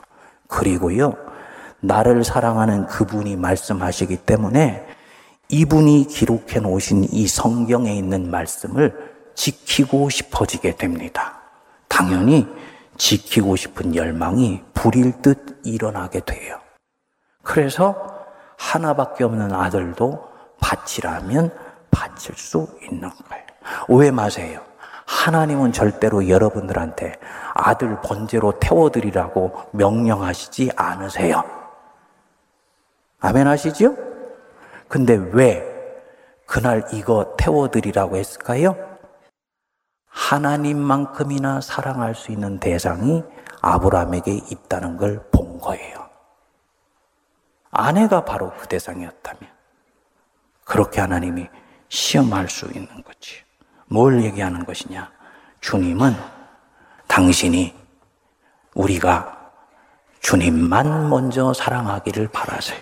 [0.46, 1.14] 그리고요,
[1.80, 4.86] 나를 사랑하는 그분이 말씀하시기 때문에
[5.48, 8.94] 이분이 기록해 놓으신 이 성경에 있는 말씀을
[9.34, 11.40] 지키고 싶어지게 됩니다.
[11.88, 12.46] 당연히
[12.96, 16.60] 지키고 싶은 열망이 불일 듯 일어나게 돼요.
[17.42, 17.96] 그래서
[18.56, 20.27] 하나밖에 없는 아들도
[20.60, 21.52] 바치라면
[21.90, 23.44] 바칠 수 있는 거예요.
[23.88, 24.62] 오해 마세요.
[25.06, 27.18] 하나님은 절대로 여러분들한테
[27.54, 31.42] 아들 번제로 태워드리라고 명령하시지 않으세요.
[33.20, 33.96] 아멘 하시죠?
[34.88, 35.64] 근데 왜
[36.46, 38.76] 그날 이거 태워드리라고 했을까요?
[40.08, 43.22] 하나님만큼이나 사랑할 수 있는 대상이
[43.62, 46.08] 아브라함에게 있다는 걸 본 거예요.
[47.70, 49.57] 아내가 바로 그 대상이었다면
[50.68, 51.48] 그렇게 하나님이
[51.88, 53.42] 시험할 수 있는 거지.
[53.86, 55.10] 뭘 얘기하는 것이냐?
[55.60, 56.14] 주님은
[57.06, 57.74] 당신이
[58.74, 59.50] 우리가
[60.20, 62.78] 주님만 먼저 사랑하기를 바라세요.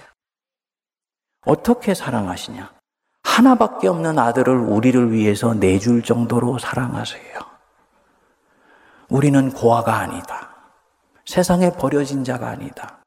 [1.46, 2.72] 어떻게 사랑하시냐?
[3.22, 7.38] 하나밖에 없는 아들을 우리를 위해서 내줄 정도로 사랑하세요.
[9.08, 10.56] 우리는 고아가 아니다.
[11.24, 12.98] 세상에 버려진 자가 아니다.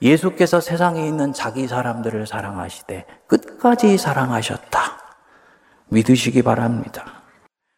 [0.00, 4.80] 예수께서 세상에 있는 자기 사람들을 사랑하시되 끝까지 사랑하셨다.
[5.88, 7.22] 믿으시기 바랍니다.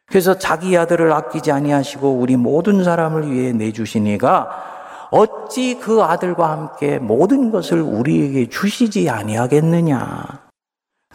[0.06, 7.50] 그래서 자기 아들을 아끼지 아니하시고 우리 모든 사람을 위해 내주시니가 어찌 그 아들과 함께 모든
[7.50, 10.50] 것을 우리에게 주시지 아니하겠느냐?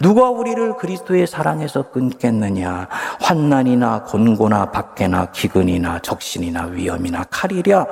[0.01, 2.87] 누가 우리를 그리스도의 사랑에서 끊겠느냐?
[3.21, 7.85] 환난이나 곤고나 박해나 기근이나 적신이나 위험이나 칼이랴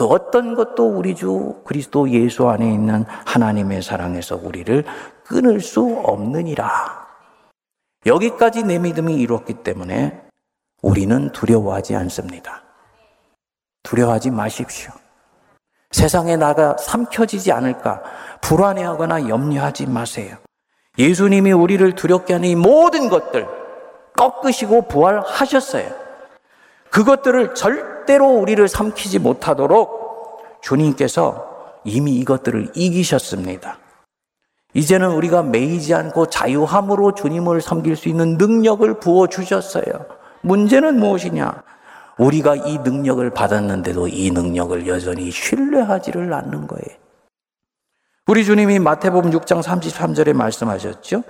[0.00, 4.82] 그 어떤 것도 우리 주 그리스도 예수 안에 있는 하나님의 사랑에서 우리를
[5.26, 7.06] 끊을 수 없느니라.
[8.06, 10.18] 여기까지 내 믿음이 이뤘기 때문에
[10.80, 12.62] 우리는 두려워하지 않습니다.
[13.82, 14.90] 두려워하지 마십시오.
[15.90, 18.02] 세상에 나가 삼켜지지 않을까
[18.40, 20.38] 불안해하거나 염려하지 마세요.
[20.96, 23.46] 예수님이 우리를 두렵게 하는 이 모든 것들
[24.16, 26.09] 꺾으시고 부활하셨어요.
[26.90, 31.48] 그것들을 절대로 우리를 삼키지 못하도록 주님께서
[31.84, 33.78] 이미 이것들을 이기셨습니다.
[34.74, 39.84] 이제는 우리가 매이지 않고 자유함으로 주님을 섬길 수 있는 능력을 부어 주셨어요.
[40.42, 41.62] 문제는 무엇이냐?
[42.18, 46.98] 우리가 이 능력을 받았는데도 이 능력을 여전히 신뢰하지를 않는 거예요.
[48.26, 51.24] 우리 주님이 마태복음 6장 33절에 말씀하셨죠?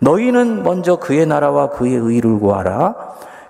[0.00, 2.94] 너희는 먼저 그의 나라와 그의 의를 구하라.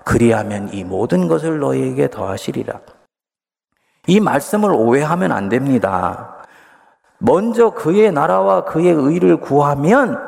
[0.09, 2.79] 그리하면 이 모든 것을 너희에게 더하시리라.
[4.07, 6.35] 이 말씀을 오해하면 안 됩니다.
[7.19, 10.19] 먼저 그의 나라와 그의 의를 구하면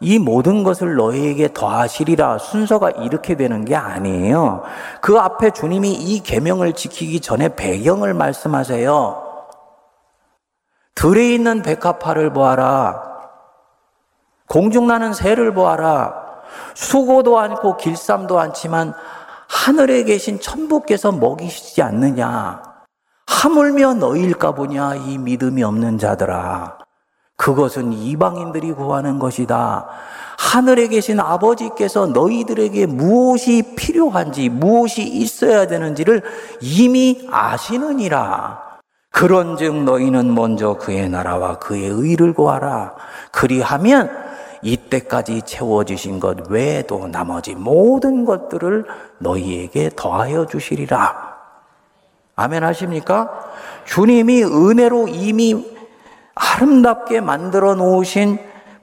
[0.00, 4.62] 이 모든 것을 너희에게 더하시리라 순서가 이렇게 되는 게 아니에요.
[5.02, 9.22] 그 앞에 주님이 이 계명을 지키기 전에 배경을 말씀하세요.
[10.94, 13.02] 들에 있는 백합화를 보아라.
[14.48, 16.29] 공중 나는 새를 보아라.
[16.74, 18.94] 수고도 않고 길쌈도 않지만
[19.48, 22.62] 하늘에 계신 천부께서 먹이시지 않느냐.
[23.26, 26.78] 하물며 너희일까 보냐 이 믿음이 없는 자들아.
[27.36, 29.88] 그것은 이방인들이 구하는 것이다.
[30.38, 36.22] 하늘에 계신 아버지께서 너희들에게 무엇이 필요한지, 무엇이 있어야 되는지를
[36.60, 38.70] 이미 아시느니라.
[39.10, 42.94] 그런 즉 너희는 먼저 그의 나라와 그의 의를 구하라.
[43.32, 44.10] 그리하면
[44.90, 48.84] 이때까지 채워주신 것 외에도 나머지 모든 것들을
[49.18, 51.30] 너희에게 더하여 주시리라.
[52.34, 53.30] 아멘 하십니까?
[53.84, 55.78] 주님이 은혜로 이미
[56.34, 58.38] 아름답게 만들어 놓으신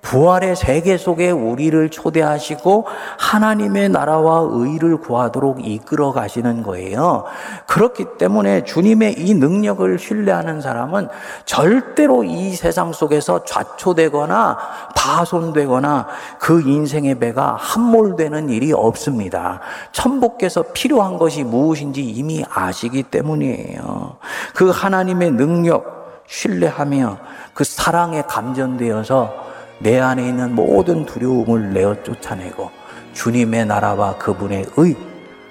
[0.08, 2.86] 부활의 세계 속에 우리를 초대하시고
[3.18, 7.26] 하나님의 나라와 의를 구하도록 이끌어 가시는 거예요.
[7.66, 11.10] 그렇기 때문에 주님의 이 능력을 신뢰하는 사람은
[11.44, 14.58] 절대로 이 세상 속에서 좌초되거나
[14.96, 16.08] 파손되거나
[16.40, 19.60] 그 인생의 배가 함몰되는 일이 없습니다.
[19.92, 24.16] 천복께서 필요한 것이 무엇인지 이미 아시기 때문이에요.
[24.56, 27.18] 그 하나님의 능력 신뢰하며
[27.54, 29.47] 그 사랑에 감전되어서
[29.80, 32.72] 내 안에 있는 모든 두려움을 내어 쫓아내고
[33.14, 34.96] 주님의 나라와 그분의 의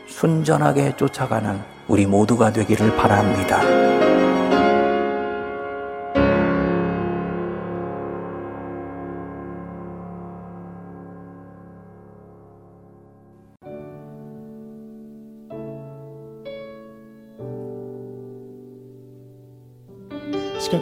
[0.08, 3.60] 순전하게 쫓아가는 우리 모두가 되기를 바랍니다.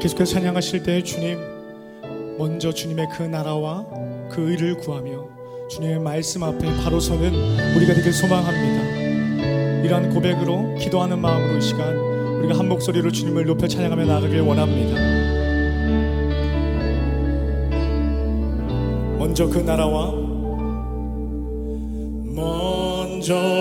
[0.05, 1.54] 계속해서 찬양하실 때 주님
[2.39, 3.87] 먼저 주님의 그 나라와
[4.31, 5.29] 그 의를 구하며
[5.71, 7.33] 주님의 말씀 앞에 바로 서는
[7.77, 9.85] 우리가 되길 소망합니다.
[9.85, 14.99] 이러한 고백으로 기도하는 마음으로 이 시간 우리가 한 목소리로 주님을 높여 찬양하며 나가길 원합니다.
[19.19, 20.13] 먼저 그 나라와
[22.35, 23.54] 먼저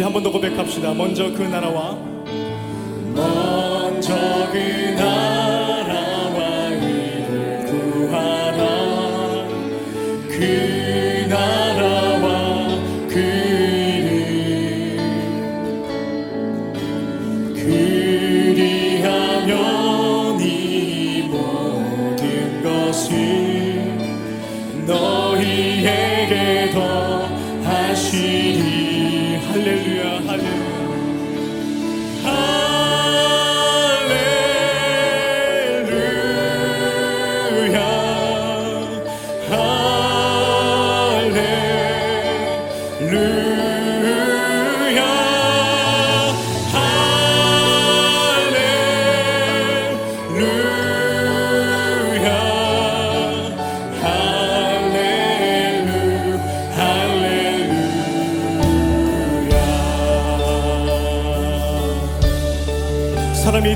[0.00, 0.94] 우리 한 번 더 고백합시다.
[0.94, 1.94] 먼저 그 나라와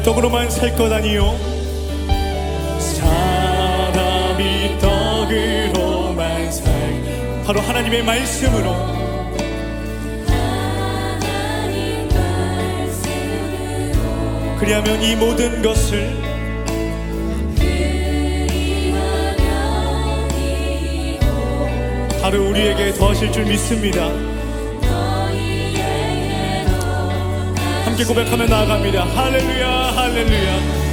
[0.04, 1.34] 떡으로만 살 것 아니요
[2.78, 6.64] 사람이 떡으로만 살
[7.46, 8.74] 바로 하나님의 말씀으로
[14.58, 16.22] 그리하면 이 모든 것을
[22.22, 24.08] 바로 우리에게 더하실 줄 믿습니다.
[27.94, 29.04] 함께 고백하며 나아갑니다.
[29.04, 30.83] 할렐루야, 할렐루야.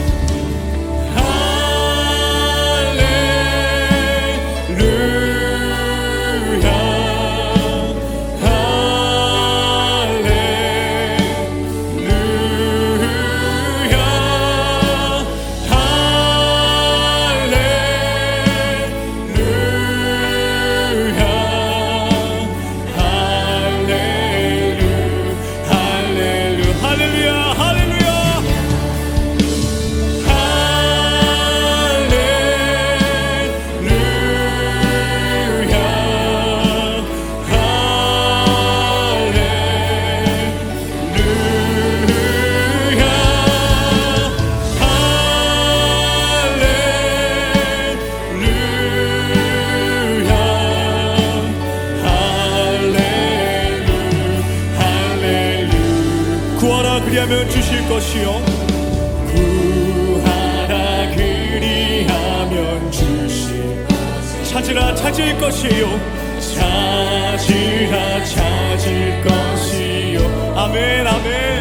[65.11, 65.99] 찾을 것이요.
[66.39, 70.53] 찾으라 찾을 것이요.
[70.55, 71.60] 아멘 아멘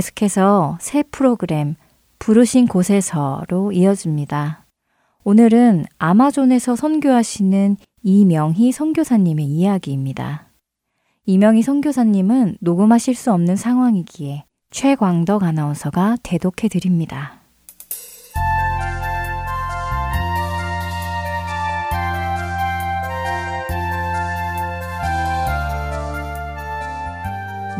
[0.00, 1.76] 계속해서 새 프로그램
[2.18, 4.64] 부르신 곳에서로 이어집니다.
[5.24, 10.48] 오늘은 아마존에서 선교하시는 이명희 선교사님의 이야기입니다.
[11.26, 17.39] 이명희 선교사님은 녹음하실 수 없는 상황이기에 최광덕 아나운서가 대독해 드립니다.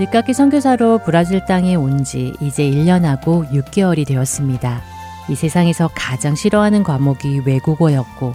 [0.00, 4.80] 늦깎이 선교사로 브라질 땅에 온 지 이제 1년하고 6개월이 되었습니다.
[5.28, 8.32] 이 세상에서 가장 싫어하는 과목이 외국어였고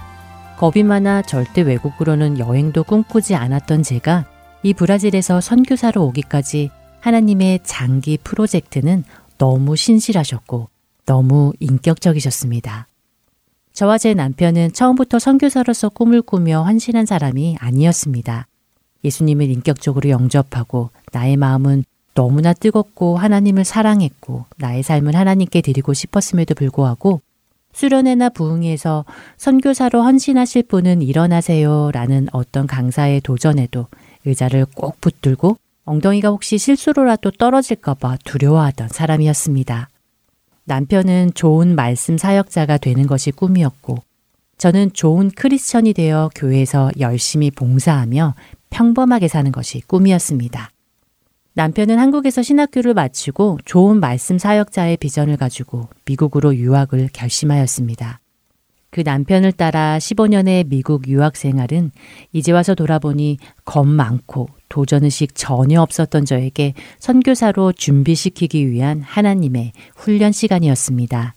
[0.60, 4.26] 겁이 많아 절대 외국으로는 여행도 꿈꾸지 않았던 제가
[4.62, 9.04] 이 브라질에서 선교사로 오기까지 하나님의 장기 프로젝트는
[9.40, 10.70] 너무 신실하셨고
[11.08, 12.88] 너무 인격적이셨습니다.
[13.74, 18.48] 저와 제 남편은 처음부터 선교사로서 꿈을 꾸며 환신한 사람이 아니었습니다.
[19.06, 27.22] 예수님을 인격적으로 영접하고 나의 마음은 너무나 뜨겁고 하나님을 사랑했고 나의 삶을 하나님께 드리고 싶었음에도 불구하고
[27.74, 29.04] 수련회나 부흥회에서
[29.38, 33.88] 선교사로 헌신하실 분은 일어나세요 라는 어떤 강사의 도전에도
[34.24, 39.90] 의자를 꼭 붙들고 엉덩이가 혹시 실수로라도 떨어질까봐 두려워하던 사람이었습니다.
[40.64, 44.00] 남편은 좋은 말씀 사역자가 되는 것이 꿈이었고
[44.58, 48.34] 저는 좋은 크리스천이 되어 교회에서 열심히 봉사하며
[48.76, 50.70] 평범하게 사는 것이 꿈이었습니다.
[51.54, 58.20] 남편은 한국에서 신학교를 마치고 좋은 말씀 사역자의 비전을 가지고 미국으로 유학을 결심하였습니다.
[58.90, 61.92] 그 남편을 따라 15년의 미국 유학 생활은
[62.34, 71.34] 이제 와서 돌아보니 겁 많고 도전의식 전혀 없었던 저에게 선교사로 준비시키기 위한 하나님의 훈련 시간이었습니다.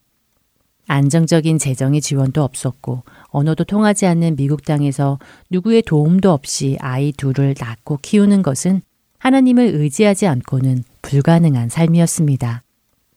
[0.88, 5.18] 안정적인 재정의 지원도 없었고 언어도 통하지 않는 미국 땅에서
[5.50, 8.82] 누구의 도움도 없이 아이 둘을 낳고 키우는 것은
[9.18, 12.62] 하나님을 의지하지 않고는 불가능한 삶이었습니다.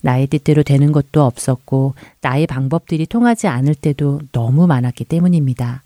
[0.02, 5.84] 나의 뜻대로 되는 것도 없었고 나의 방법들이 통하지 않을 때도 너무 많았기 때문입니다.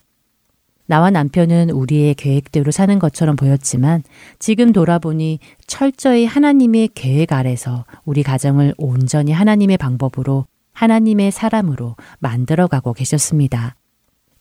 [0.87, 4.03] 나와 남편은 우리의 계획대로 사는 것처럼 보였지만
[4.37, 13.75] 지금 돌아보니 철저히 하나님의 계획 아래서 우리 가정을 온전히 하나님의 방법으로 하나님의 사람으로 만들어가고 계셨습니다.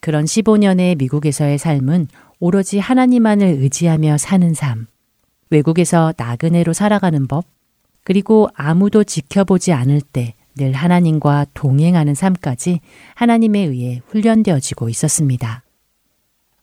[0.04, 4.86] 그런 15년의 미국에서의 삶은 오로지 하나님만을 의지하며 사는 삶,
[5.48, 7.46] 외국에서 나그네로 살아가는 법,
[8.04, 12.80] 그리고 아무도 지켜보지 않을 때 늘 하나님과 동행하는 삶까지
[13.14, 15.64] 하나님에 의해 훈련되어지고 있었습니다.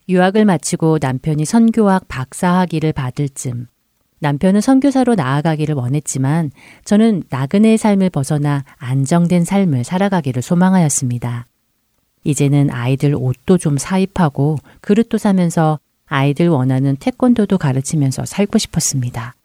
[0.07, 3.67] 유학을 마치고 남편이 선교학 박사학위를 받을 즈음
[4.19, 6.51] 남편은 선교사로 나아가기를 원했지만
[6.85, 11.47] 저는 나그네의 삶을 벗어나 안정된 삶을 살아가기를 소망하였습니다.
[12.23, 19.35] 이제는 아이들 옷도 좀 사입하고 그릇도 사면서 아이들 원하는 태권도도 가르치면서 살고 싶었습니다.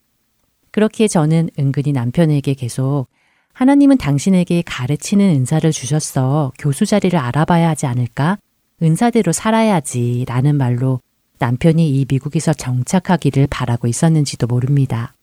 [0.71, 3.07] 그렇기에 저는 은근히 남편에게 계속
[3.53, 6.51] 하나님은 당신에게 가르치는 은사를 주셨어.
[6.59, 8.37] 교수 자리를 알아봐야 하지 않을까?
[8.83, 10.25] 은사대로 살아야지.
[10.27, 10.99] 라는 말로
[11.39, 15.13] 남편이 이 미국에서 정착하기를 바라고 있었는지도 모릅니다.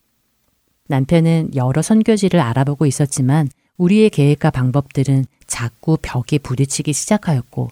[0.89, 3.49] 남편은 여러 선교지를 알아보고 있었지만
[3.79, 7.70] 우리의 계획과 방법들은 자꾸 벽에 부딪히기 시작하였고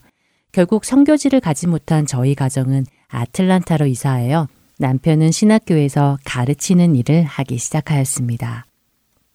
[0.52, 4.48] 결국 선교지를 가지 못한 저희 가정은 아틀란타로 이사하여
[4.78, 8.66] 남편은 신학교에서 가르치는 일을 하기 시작하였습니다.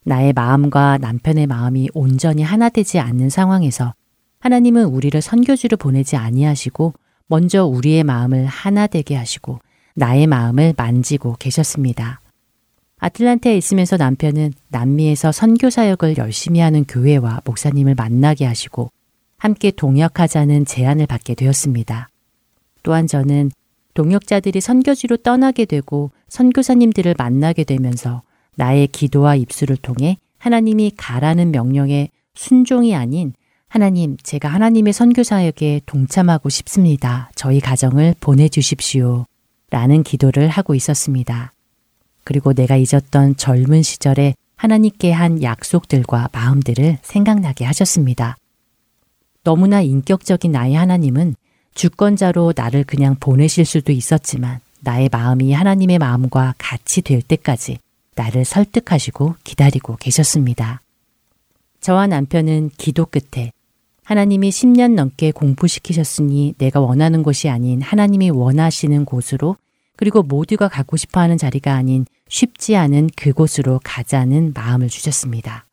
[0.04, 3.94] 나의 마음과 남편의 마음이 온전히 하나 되지 않는 상황에서
[4.40, 6.94] 하나님은 우리를 선교지로 보내지 아니하시고
[7.26, 9.58] 먼저 우리의 마음을 하나 되게 하시고
[9.94, 12.20] 나의 마음을 만지고 계셨습니다.
[12.98, 18.90] 아틀란타에 있으면서 남편은 남미에서 선교 사역을 열심히 하는 교회와 목사님을 만나게 하시고
[19.38, 22.08] 함께 동역하자는 제안을 받게 되었습니다.
[22.82, 23.50] 또한 저는
[23.94, 28.22] 동역자들이 선교지로 떠나게 되고 선교사님들을 만나게 되면서
[28.56, 33.32] 나의 기도와 입술을 통해 하나님이 가라는 명령에 순종이 아닌
[33.68, 37.30] 하나님, 제가 하나님의 선교사역에 동참하고 싶습니다.
[37.34, 39.26] 저희 가정을 보내주십시오.
[39.70, 41.52] 라는 기도를 하고 있었습니다.
[42.28, 48.36] 그리고 내가 잊었던 젊은 시절에 하나님께 한 약속들과 마음들을 생각나게 하셨습니다.
[49.44, 51.36] 너무나 인격적인 나의 하나님은
[51.72, 57.78] 주권자로 나를 그냥 보내실 수도 있었지만 나의 마음이 하나님의 마음과 같이 될 때까지
[58.14, 60.82] 나를 설득하시고 기다리고 계셨습니다.
[61.80, 63.52] 저와 남편은 기도 끝에
[64.04, 69.56] 하나님이 10년 넘게 공부시키셨으니 내가 원하는 곳이 아닌 하나님이 원하시는 곳으로
[69.96, 75.64] 그리고 모두가 가고 싶어 하는 자리가 아닌 쉽지 않은 그곳으로 가자는 마음을 주셨습니다.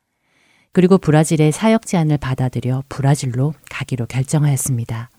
[0.71, 5.09] 그리고 브라질의 사역 제안을 받아들여 브라질로 가기로 결정하였습니다.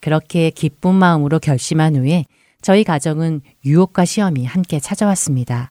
[0.00, 2.24] 그렇게 기쁜 마음으로 결심한 후에
[2.60, 5.70] 저희 가정은 유혹과 시험이 함께 찾아왔습니다.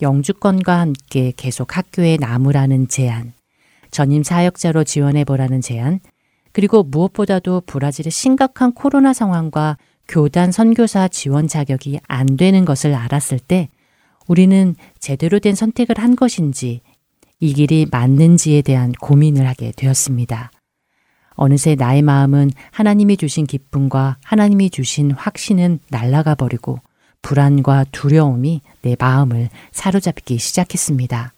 [0.00, 3.34] 영주권과 함께 계속 학교에 남으라는 제안,
[3.90, 6.00] 전임 사역자로 지원해 보라는 제안,
[6.52, 9.76] 그리고 무엇보다도 브라질의 심각한 코로나 상황과
[10.10, 13.68] 교단 선교사 지원 자격이 안 되는 것을 알았을 때
[14.26, 16.80] 우리는 제대로 된 선택을 한 것인지
[17.38, 20.50] 이 길이 맞는지에 대한 고민을 하게 되었습니다.
[21.34, 26.80] 어느새 나의 마음은 하나님이 주신 기쁨과 하나님이 주신 확신은 날아가 버리고
[27.22, 31.34] 불안과 두려움이 내 마음을 사로잡기 시작했습니다.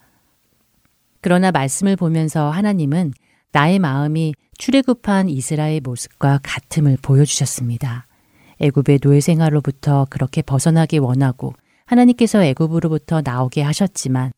[1.21, 3.13] 그러나 말씀을 보면서 하나님은
[3.53, 8.07] 나의 마음이 출애굽한 이스라엘 모습과 같음을 보여주셨습니다.
[8.63, 11.53] 애굽의 노예 생활로부터 그렇게 벗어나기 원하고
[11.85, 14.33] 하나님께서 애굽으로부터 나오게 하셨지만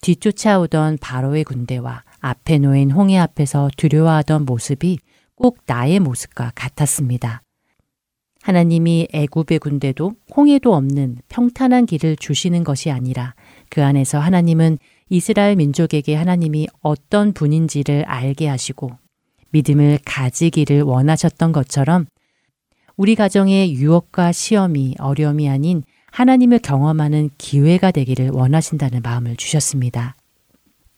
[0.00, 4.98] 뒤쫓아오던 바로의 군대와 앞에 놓인 홍해 앞에서 두려워하던 모습이
[5.34, 7.42] 꼭 나의 모습과 같았습니다.
[8.42, 13.34] 하나님이 애굽의 군대도 홍해도 없는 평탄한 길을 주시는 것이 아니라
[13.68, 14.78] 그 안에서 하나님은
[15.10, 18.92] 이스라엘 민족에게 하나님이 어떤 분인지를 알게 하시고
[19.50, 22.06] 믿음을 가지기를 원하셨던 것처럼
[23.00, 25.82] 우리 가정의 유혹과 시험이 어려움이 아닌
[26.12, 30.16] 하나님을 경험하는 기회가 되기를 원하신다는 마음을 주셨습니다.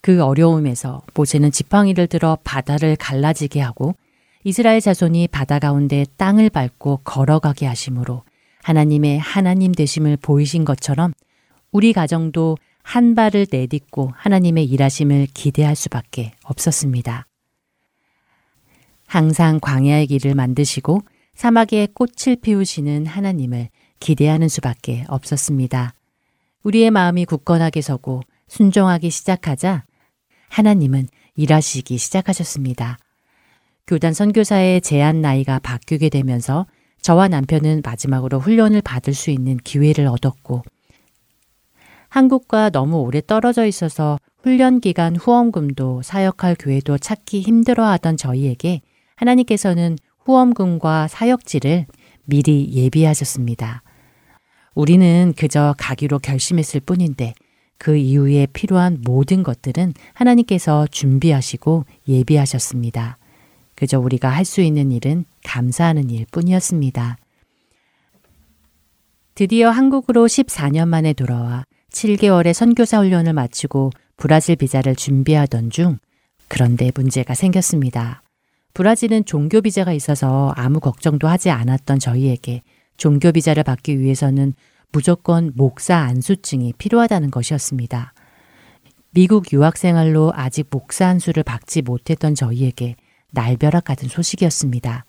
[0.01, 3.95] 그 어려움에서 모세는 지팡이를 들어 바다를 갈라지게 하고
[4.43, 8.25] 이스라엘 자손이 바다 가운데 땅을 밟고 걸어가게 하심으로
[8.65, 11.13] 하나님의 하나님 되심을 보이신 것처럼
[11.71, 17.29] 우리 가정도 한 발을 내딛고 하나님의 일하심을 기대할 수밖에 없었습니다.
[19.07, 21.03] 항상 광야의 길을 만드시고
[21.43, 23.69] 사막에 꽃을 피우시는 하나님을
[23.99, 25.93] 기대하는 수밖에 없었습니다.
[26.63, 29.83] 우리의 마음이 굳건하게 서고 순종하기 시작하자
[30.51, 32.97] 하나님은 일하시기 시작하셨습니다.
[33.89, 36.69] 교단 선교사의 제한 나이가 바뀌게 되면서
[37.01, 40.63] 저와 남편은 마지막으로 훈련을 받을 수 있는 기회를 얻었고
[42.09, 48.81] 한국과 너무 오래 떨어져 있어서 훈련 기간 후원금도 사역할 교회도 찾기 힘들어 하던 저희에게
[49.17, 51.87] 하나님께서는 후원금과 사역지를
[52.25, 53.83] 미리 예비하셨습니다.
[54.75, 57.35] 우리는 그저 가기로 결심했을 뿐인데
[57.79, 63.19] 그 이후에 필요한 모든 것들은 하나님께서 준비하시고 예비하셨습니다.
[63.75, 67.17] 그저 우리가 할 수 있는 일은 감사하는 일 뿐이었습니다.
[69.35, 75.99] 드디어 한국으로 14년 만에 돌아와 7개월의 선교사 훈련을 마치고 브라질 비자를 준비하던 중
[76.49, 78.22] 그런데 문제가 생겼습니다.
[78.75, 82.63] 브라질은 종교 비자가 있어서 아무 걱정도 하지 않았던 저희에게
[82.97, 84.55] 종교 비자를 받기 위해서는
[84.93, 88.15] 무조건 목사 안수증이 필요하다는 것이었습니다.
[89.11, 92.97] 미국 유학 생활로 아직 목사 안수를 받지 못했던 저희에게
[93.31, 95.05] 날벼락 같은 소식이었습니다.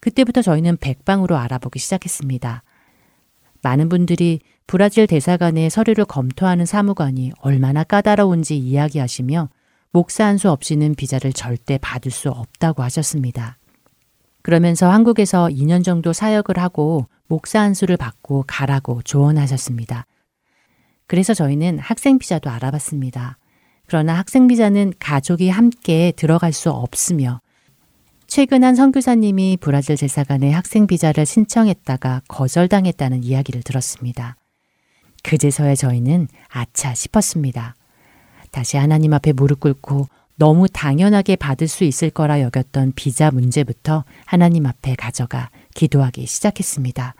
[0.00, 2.62] 그때부터 저희는 백방으로 알아보기 시작했습니다.
[3.62, 9.48] 많은 분들이 브라질 대사관의 서류를 검토하는 사무관이 얼마나 까다로운지 이야기하시며
[9.92, 13.58] 목사 한 수 없이는 비자를 절대 받을 수 없다고 하셨습니다.
[14.42, 20.06] 그러면서 한국에서 2년 정도 사역을 하고 목사 한 수를 받고 가라고 조언하셨습니다.
[21.06, 23.36] 그래서 저희는 학생 비자도 알아봤습니다.
[23.86, 27.40] 그러나 학생 비자는 가족이 함께 들어갈 수 없으며
[28.28, 34.36] 최근 한 선교사님이 브라질 대사관에 학생 비자를 신청했다가 거절당했다는 이야기를 들었습니다.
[35.24, 37.74] 그제서야 저희는 아차 싶었습니다.
[38.50, 44.66] 다시 하나님 앞에 무릎 꿇고 너무 당연하게 받을 수 있을 거라 여겼던 비자 문제부터 하나님
[44.66, 47.14] 앞에 가져가 기도하기 시작했습니다.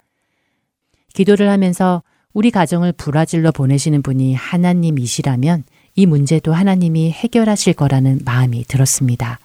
[1.13, 2.01] 기도를 하면서
[2.33, 5.63] 우리 가정을 브라질로 보내시는 분이 하나님이시라면
[5.95, 9.39] 이 문제도 하나님이 해결하실 거라는 마음이 들었습니다.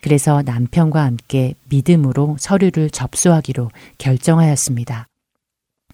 [0.00, 5.06] 그래서 남편과 함께 믿음으로 서류를 접수하기로 결정하였습니다.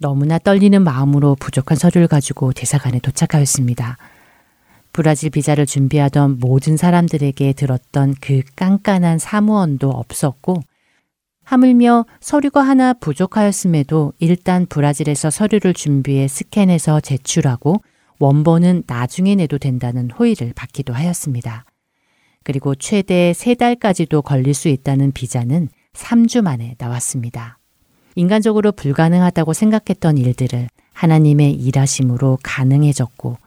[0.00, 3.98] 너무나 떨리는 마음으로 부족한 서류를 가지고 대사관에 도착하였습니다.
[4.92, 10.62] 브라질 비자를 준비하던 모든 사람들에게 들었던 그 깐깐한 사무원도 없었고
[11.44, 17.82] 하물며 서류가 하나 부족하였음에도 일단 브라질에서 서류를 준비해 스캔해서 제출하고
[18.20, 21.64] 원본은 나중에 내도 된다는 호의를 받기도 하였습니다.
[22.44, 27.58] 그리고 최대 3달까지도 걸릴 수 있다는 비자는 3주 만에 나왔습니다.
[28.14, 33.38] 인간적으로 불가능하다고 생각했던 일들을 하나님의 일하심으로 가능해졌고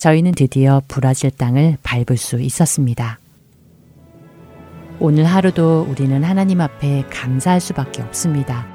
[0.00, 3.18] 저희는 드디어 브라질 땅을 밟을 수 있었습니다.
[4.98, 8.66] 오늘 하루도 우리는 하나님 앞에 감사할 수밖에 없습니다.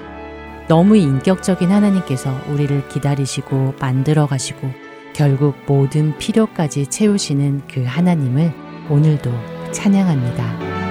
[0.67, 4.69] 너무 인격적인 하나님께서 우리를 기다리시고 만들어 가시고
[5.13, 8.53] 결국 모든 필요까지 채우시는 그 하나님을
[8.89, 9.32] 오늘도
[9.71, 10.84] 찬양합니다.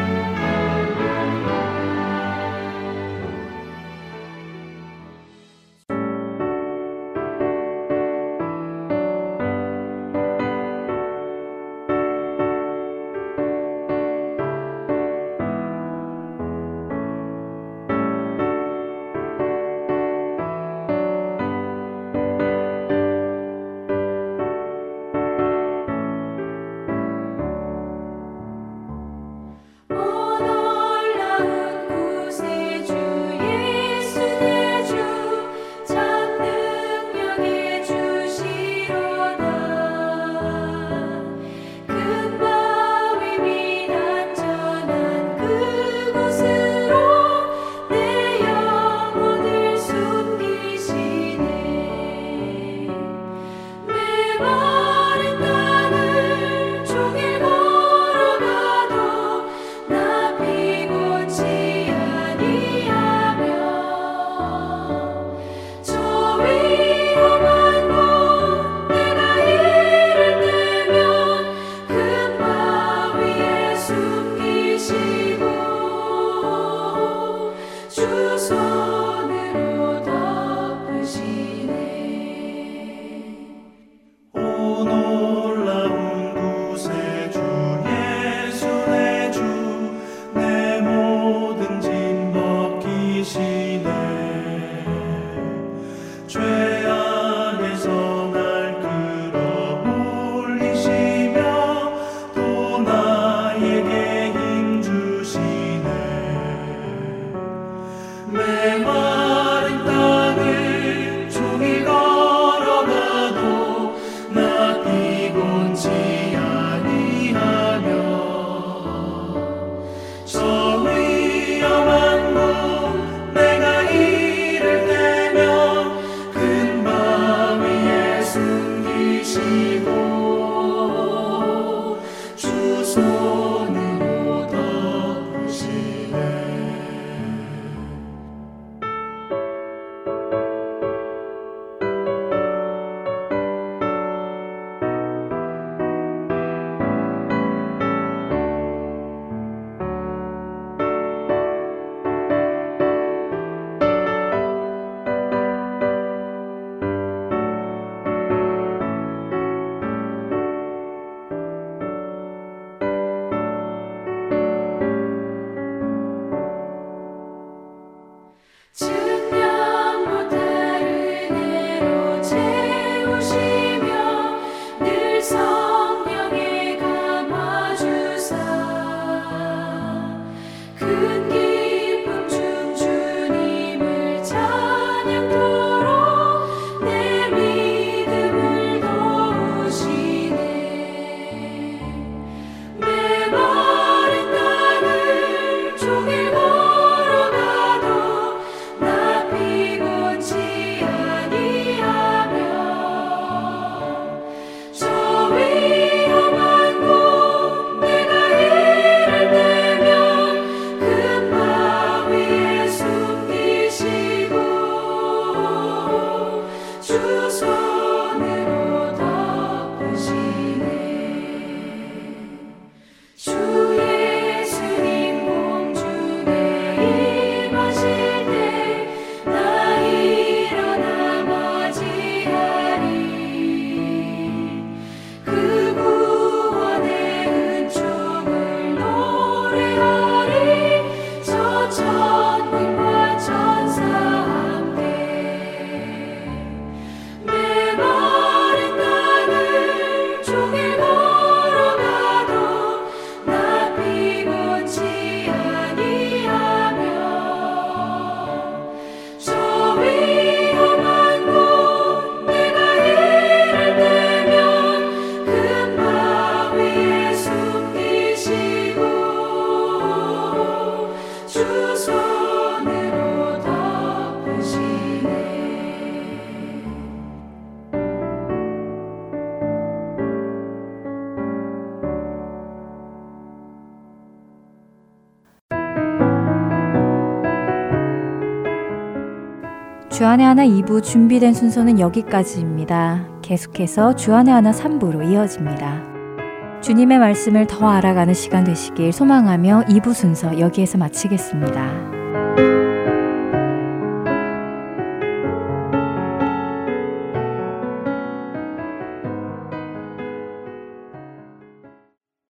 [290.35, 293.07] 하나 2부 준비된 순서는 여기까지입니다.
[293.22, 296.61] 계속해서 주안의 하나 3부로 이어집니다.
[296.61, 301.93] 주님의 말씀을 더 알아가는 시간 되시길 소망하며 2부 순서 여기에서 마치겠습니다.